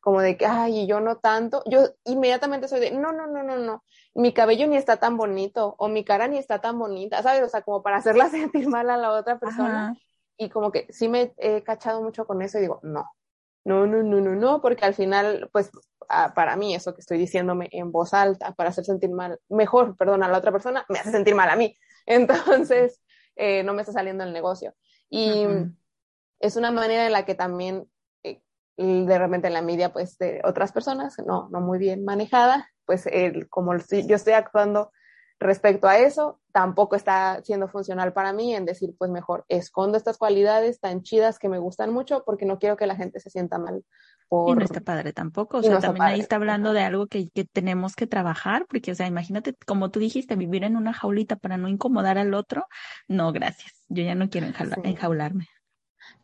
como 0.00 0.22
de 0.22 0.38
que, 0.38 0.46
ay, 0.46 0.86
yo 0.86 1.00
no 1.00 1.18
tanto, 1.18 1.62
yo 1.66 1.80
inmediatamente 2.06 2.66
soy 2.66 2.80
de, 2.80 2.92
no, 2.92 3.12
no, 3.12 3.26
no, 3.26 3.42
no, 3.42 3.58
no, 3.58 3.84
mi 4.16 4.32
cabello 4.32 4.66
ni 4.66 4.76
está 4.76 4.96
tan 4.96 5.16
bonito 5.16 5.74
o 5.78 5.88
mi 5.88 6.02
cara 6.02 6.26
ni 6.26 6.38
está 6.38 6.60
tan 6.60 6.78
bonita, 6.78 7.22
¿sabes? 7.22 7.42
O 7.42 7.48
sea, 7.48 7.62
como 7.62 7.82
para 7.82 7.98
hacerla 7.98 8.28
sentir 8.30 8.68
mal 8.68 8.88
a 8.90 8.96
la 8.96 9.12
otra 9.12 9.38
persona. 9.38 9.96
Y 10.38 10.48
como 10.48 10.72
que 10.72 10.86
sí 10.90 11.08
me 11.08 11.34
he 11.36 11.62
cachado 11.62 12.02
mucho 12.02 12.26
con 12.26 12.42
eso 12.42 12.58
y 12.58 12.62
digo, 12.62 12.80
no, 12.82 13.10
no, 13.64 13.86
no, 13.86 14.02
no, 14.02 14.20
no, 14.20 14.34
no, 14.34 14.60
porque 14.60 14.84
al 14.84 14.94
final, 14.94 15.48
pues 15.52 15.70
para 16.34 16.56
mí 16.56 16.74
eso 16.74 16.94
que 16.94 17.00
estoy 17.00 17.18
diciéndome 17.18 17.68
en 17.72 17.90
voz 17.90 18.14
alta 18.14 18.52
para 18.52 18.68
hacer 18.68 18.84
sentir 18.84 19.10
mal, 19.10 19.38
mejor, 19.48 19.96
perdón, 19.96 20.22
a 20.22 20.28
la 20.28 20.38
otra 20.38 20.52
persona, 20.52 20.84
me 20.88 20.98
hace 20.98 21.10
sentir 21.10 21.34
mal 21.34 21.50
a 21.50 21.56
mí. 21.56 21.76
Entonces, 22.06 23.00
eh, 23.34 23.62
no 23.64 23.74
me 23.74 23.82
está 23.82 23.92
saliendo 23.92 24.24
el 24.24 24.32
negocio. 24.32 24.74
Y 25.10 25.46
es 26.40 26.56
una 26.56 26.70
manera 26.70 27.06
en 27.06 27.12
la 27.12 27.24
que 27.24 27.34
también 27.34 27.88
de 28.76 29.18
repente 29.18 29.50
la 29.50 29.62
media 29.62 29.92
pues 29.92 30.18
de 30.18 30.40
otras 30.44 30.72
personas, 30.72 31.16
no, 31.26 31.48
no 31.50 31.60
muy 31.60 31.78
bien 31.78 32.04
manejada, 32.04 32.68
pues 32.84 33.06
el, 33.06 33.48
como 33.48 33.74
yo 33.74 34.16
estoy 34.16 34.34
actuando 34.34 34.90
respecto 35.38 35.86
a 35.86 35.98
eso, 35.98 36.40
tampoco 36.52 36.96
está 36.96 37.42
siendo 37.44 37.68
funcional 37.68 38.12
para 38.12 38.32
mí 38.32 38.54
en 38.54 38.64
decir, 38.64 38.94
pues 38.98 39.10
mejor 39.10 39.44
escondo 39.48 39.98
estas 39.98 40.16
cualidades 40.16 40.80
tan 40.80 41.02
chidas 41.02 41.38
que 41.38 41.48
me 41.48 41.58
gustan 41.58 41.92
mucho 41.92 42.22
porque 42.24 42.46
no 42.46 42.58
quiero 42.58 42.76
que 42.76 42.86
la 42.86 42.96
gente 42.96 43.20
se 43.20 43.28
sienta 43.28 43.58
mal. 43.58 43.84
Por... 44.28 44.50
Y 44.50 44.58
no 44.58 44.64
está 44.64 44.80
padre 44.80 45.12
tampoco, 45.12 45.58
o 45.58 45.62
sea, 45.62 45.78
también 45.78 46.06
ahí 46.06 46.20
está 46.20 46.36
hablando 46.36 46.72
de 46.72 46.80
algo 46.80 47.06
que, 47.06 47.28
que, 47.28 47.44
tenemos 47.44 47.94
que 47.94 48.06
trabajar, 48.06 48.66
porque, 48.68 48.90
o 48.90 48.94
sea, 48.94 49.06
imagínate, 49.06 49.54
como 49.66 49.90
tú 49.90 50.00
dijiste, 50.00 50.34
vivir 50.34 50.64
en 50.64 50.76
una 50.76 50.92
jaulita 50.92 51.36
para 51.36 51.58
no 51.58 51.68
incomodar 51.68 52.18
al 52.18 52.34
otro, 52.34 52.66
no, 53.06 53.30
gracias, 53.32 53.84
yo 53.88 54.02
ya 54.02 54.14
no 54.14 54.28
quiero 54.28 54.48
enjaularme. 54.82 55.48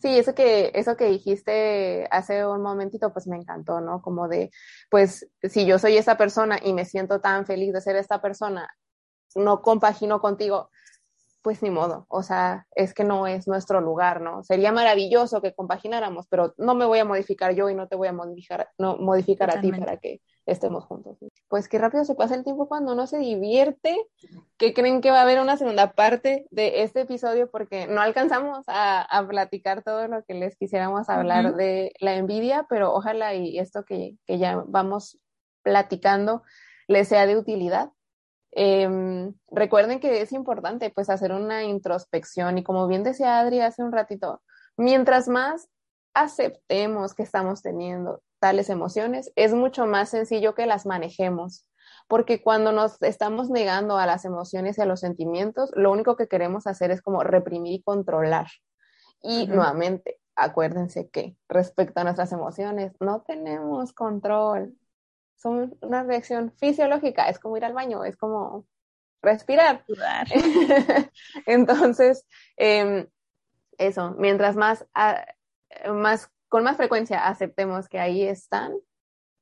Sí, 0.02 0.18
eso 0.18 0.34
que, 0.34 0.72
eso 0.74 0.96
que 0.96 1.04
dijiste 1.06 2.08
hace 2.10 2.44
un 2.44 2.60
momentito, 2.60 3.12
pues 3.12 3.28
me 3.28 3.36
encantó, 3.36 3.80
¿no? 3.80 4.02
Como 4.02 4.26
de, 4.26 4.50
pues, 4.90 5.30
si 5.44 5.64
yo 5.64 5.78
soy 5.78 5.96
esa 5.96 6.16
persona 6.16 6.58
y 6.60 6.72
me 6.72 6.84
siento 6.84 7.20
tan 7.20 7.46
feliz 7.46 7.72
de 7.72 7.80
ser 7.80 7.94
esta 7.94 8.20
persona, 8.20 8.68
no 9.36 9.62
compagino 9.62 10.20
contigo, 10.20 10.70
pues 11.40 11.62
ni 11.62 11.70
modo, 11.70 12.06
o 12.08 12.24
sea, 12.24 12.66
es 12.74 12.94
que 12.94 13.04
no 13.04 13.28
es 13.28 13.46
nuestro 13.46 13.80
lugar, 13.80 14.20
¿no? 14.20 14.42
Sería 14.42 14.72
maravilloso 14.72 15.40
que 15.40 15.54
compagináramos, 15.54 16.26
pero 16.28 16.52
no 16.58 16.74
me 16.74 16.84
voy 16.84 16.98
a 16.98 17.04
modificar 17.04 17.54
yo 17.54 17.70
y 17.70 17.74
no 17.76 17.86
te 17.86 17.94
voy 17.94 18.08
a 18.08 18.12
modificar, 18.12 18.70
no, 18.78 18.96
modificar 18.96 19.56
a 19.56 19.60
ti 19.60 19.70
para 19.70 19.98
que 19.98 20.20
estemos 20.46 20.84
juntos. 20.84 21.18
Pues 21.48 21.68
qué 21.68 21.78
rápido 21.78 22.04
se 22.04 22.14
pasa 22.14 22.34
el 22.34 22.44
tiempo 22.44 22.68
cuando 22.68 22.92
uno 22.92 23.06
se 23.06 23.18
divierte, 23.18 23.96
que 24.56 24.74
creen 24.74 25.00
que 25.00 25.10
va 25.10 25.18
a 25.18 25.22
haber 25.22 25.40
una 25.40 25.56
segunda 25.56 25.92
parte 25.92 26.46
de 26.50 26.82
este 26.82 27.02
episodio 27.02 27.50
porque 27.50 27.86
no 27.86 28.00
alcanzamos 28.00 28.64
a, 28.66 29.02
a 29.02 29.26
platicar 29.26 29.82
todo 29.82 30.08
lo 30.08 30.24
que 30.24 30.34
les 30.34 30.56
quisiéramos 30.56 31.08
hablar 31.08 31.54
de 31.54 31.92
la 32.00 32.16
envidia, 32.16 32.66
pero 32.68 32.92
ojalá 32.92 33.34
y 33.34 33.58
esto 33.58 33.84
que, 33.84 34.16
que 34.26 34.38
ya 34.38 34.62
vamos 34.66 35.18
platicando 35.62 36.42
les 36.88 37.08
sea 37.08 37.26
de 37.26 37.36
utilidad. 37.36 37.90
Em, 38.54 39.34
recuerden 39.50 39.98
que 39.98 40.20
es 40.20 40.32
importante 40.32 40.90
pues 40.90 41.08
hacer 41.08 41.32
una 41.32 41.64
introspección 41.64 42.58
y 42.58 42.62
como 42.62 42.86
bien 42.86 43.02
decía 43.02 43.38
Adri 43.38 43.60
hace 43.60 43.82
un 43.82 43.92
ratito, 43.92 44.42
mientras 44.76 45.26
más 45.28 45.68
aceptemos 46.14 47.14
que 47.14 47.22
estamos 47.22 47.62
teniendo 47.62 48.20
tales 48.42 48.70
emociones, 48.70 49.32
es 49.36 49.54
mucho 49.54 49.86
más 49.86 50.08
sencillo 50.08 50.56
que 50.56 50.66
las 50.66 50.84
manejemos, 50.84 51.64
porque 52.08 52.42
cuando 52.42 52.72
nos 52.72 53.00
estamos 53.00 53.50
negando 53.50 53.98
a 53.98 54.04
las 54.06 54.24
emociones 54.24 54.76
y 54.76 54.80
a 54.80 54.84
los 54.84 54.98
sentimientos, 54.98 55.70
lo 55.76 55.92
único 55.92 56.16
que 56.16 56.26
queremos 56.26 56.66
hacer 56.66 56.90
es 56.90 57.00
como 57.00 57.22
reprimir 57.22 57.74
y 57.74 57.82
controlar. 57.84 58.48
Y 59.22 59.46
nuevamente, 59.46 60.18
acuérdense 60.34 61.08
que 61.08 61.36
respecto 61.48 62.00
a 62.00 62.04
nuestras 62.04 62.32
emociones, 62.32 62.92
no 62.98 63.22
tenemos 63.22 63.92
control 63.92 64.76
son 65.36 65.76
una 65.80 66.02
reacción 66.02 66.52
fisiológica, 66.58 67.28
es 67.28 67.38
como 67.38 67.56
ir 67.56 67.64
al 67.64 67.74
baño, 67.74 68.04
es 68.04 68.16
como 68.16 68.66
respirar. 69.22 69.84
Entonces, 71.46 72.26
em, 72.56 73.06
eso, 73.78 74.16
mientras 74.18 74.56
más, 74.56 74.84
más, 75.92 76.28
con 76.52 76.64
más 76.64 76.76
frecuencia 76.76 77.26
aceptemos 77.26 77.88
que 77.88 77.98
ahí 77.98 78.24
están, 78.24 78.74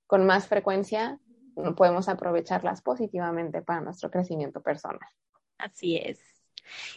con 0.06 0.26
más 0.26 0.46
frecuencia 0.46 1.18
podemos 1.76 2.08
aprovecharlas 2.08 2.82
positivamente 2.82 3.62
para 3.62 3.80
nuestro 3.80 4.12
crecimiento 4.12 4.62
personal. 4.62 5.00
Así 5.58 5.96
es. 5.96 6.20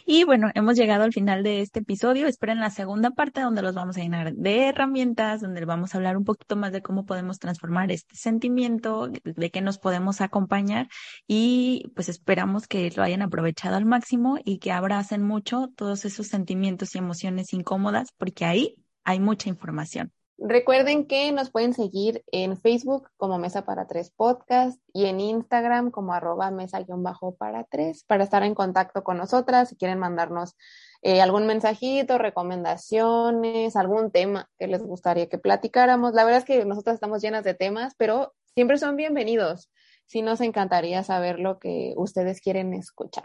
Y 0.06 0.22
bueno, 0.22 0.52
hemos 0.54 0.76
llegado 0.76 1.02
al 1.02 1.12
final 1.12 1.42
de 1.42 1.62
este 1.62 1.80
episodio. 1.80 2.28
Esperen 2.28 2.60
la 2.60 2.70
segunda 2.70 3.10
parte 3.10 3.40
donde 3.40 3.60
los 3.60 3.74
vamos 3.74 3.96
a 3.96 4.02
llenar 4.02 4.32
de 4.34 4.68
herramientas, 4.68 5.40
donde 5.40 5.64
vamos 5.64 5.92
a 5.92 5.98
hablar 5.98 6.16
un 6.16 6.24
poquito 6.24 6.54
más 6.54 6.70
de 6.70 6.80
cómo 6.80 7.06
podemos 7.06 7.40
transformar 7.40 7.90
este 7.90 8.14
sentimiento, 8.14 9.08
de 9.08 9.50
qué 9.50 9.62
nos 9.62 9.78
podemos 9.78 10.20
acompañar 10.20 10.86
y 11.26 11.90
pues 11.96 12.08
esperamos 12.08 12.68
que 12.68 12.88
lo 12.94 13.02
hayan 13.02 13.22
aprovechado 13.22 13.74
al 13.74 13.84
máximo 13.84 14.38
y 14.44 14.58
que 14.58 14.70
abracen 14.70 15.24
mucho 15.24 15.72
todos 15.74 16.04
esos 16.04 16.28
sentimientos 16.28 16.94
y 16.94 16.98
emociones 16.98 17.52
incómodas 17.52 18.12
porque 18.16 18.44
ahí 18.44 18.76
hay 19.04 19.20
mucha 19.20 19.48
información. 19.48 20.12
Recuerden 20.36 21.06
que 21.06 21.30
nos 21.30 21.50
pueden 21.50 21.74
seguir 21.74 22.24
en 22.32 22.60
Facebook 22.60 23.08
como 23.16 23.38
Mesa 23.38 23.64
para 23.64 23.86
Tres 23.86 24.10
Podcast 24.10 24.80
y 24.92 25.06
en 25.06 25.20
Instagram 25.20 25.92
como 25.92 26.12
arroba 26.12 26.50
mesa-para 26.50 27.64
tres 27.70 28.02
para 28.04 28.24
estar 28.24 28.42
en 28.42 28.54
contacto 28.54 29.04
con 29.04 29.16
nosotras. 29.16 29.68
Si 29.68 29.76
quieren 29.76 30.00
mandarnos 30.00 30.56
eh, 31.02 31.22
algún 31.22 31.46
mensajito, 31.46 32.18
recomendaciones, 32.18 33.76
algún 33.76 34.10
tema 34.10 34.50
que 34.58 34.66
les 34.66 34.82
gustaría 34.82 35.28
que 35.28 35.38
platicáramos. 35.38 36.14
La 36.14 36.24
verdad 36.24 36.40
es 36.40 36.44
que 36.44 36.64
nosotras 36.64 36.94
estamos 36.94 37.22
llenas 37.22 37.44
de 37.44 37.54
temas, 37.54 37.94
pero 37.96 38.34
siempre 38.54 38.76
son 38.78 38.96
bienvenidos. 38.96 39.70
Sí 40.06 40.20
nos 40.20 40.40
encantaría 40.40 41.04
saber 41.04 41.38
lo 41.38 41.60
que 41.60 41.94
ustedes 41.96 42.40
quieren 42.40 42.74
escuchar. 42.74 43.24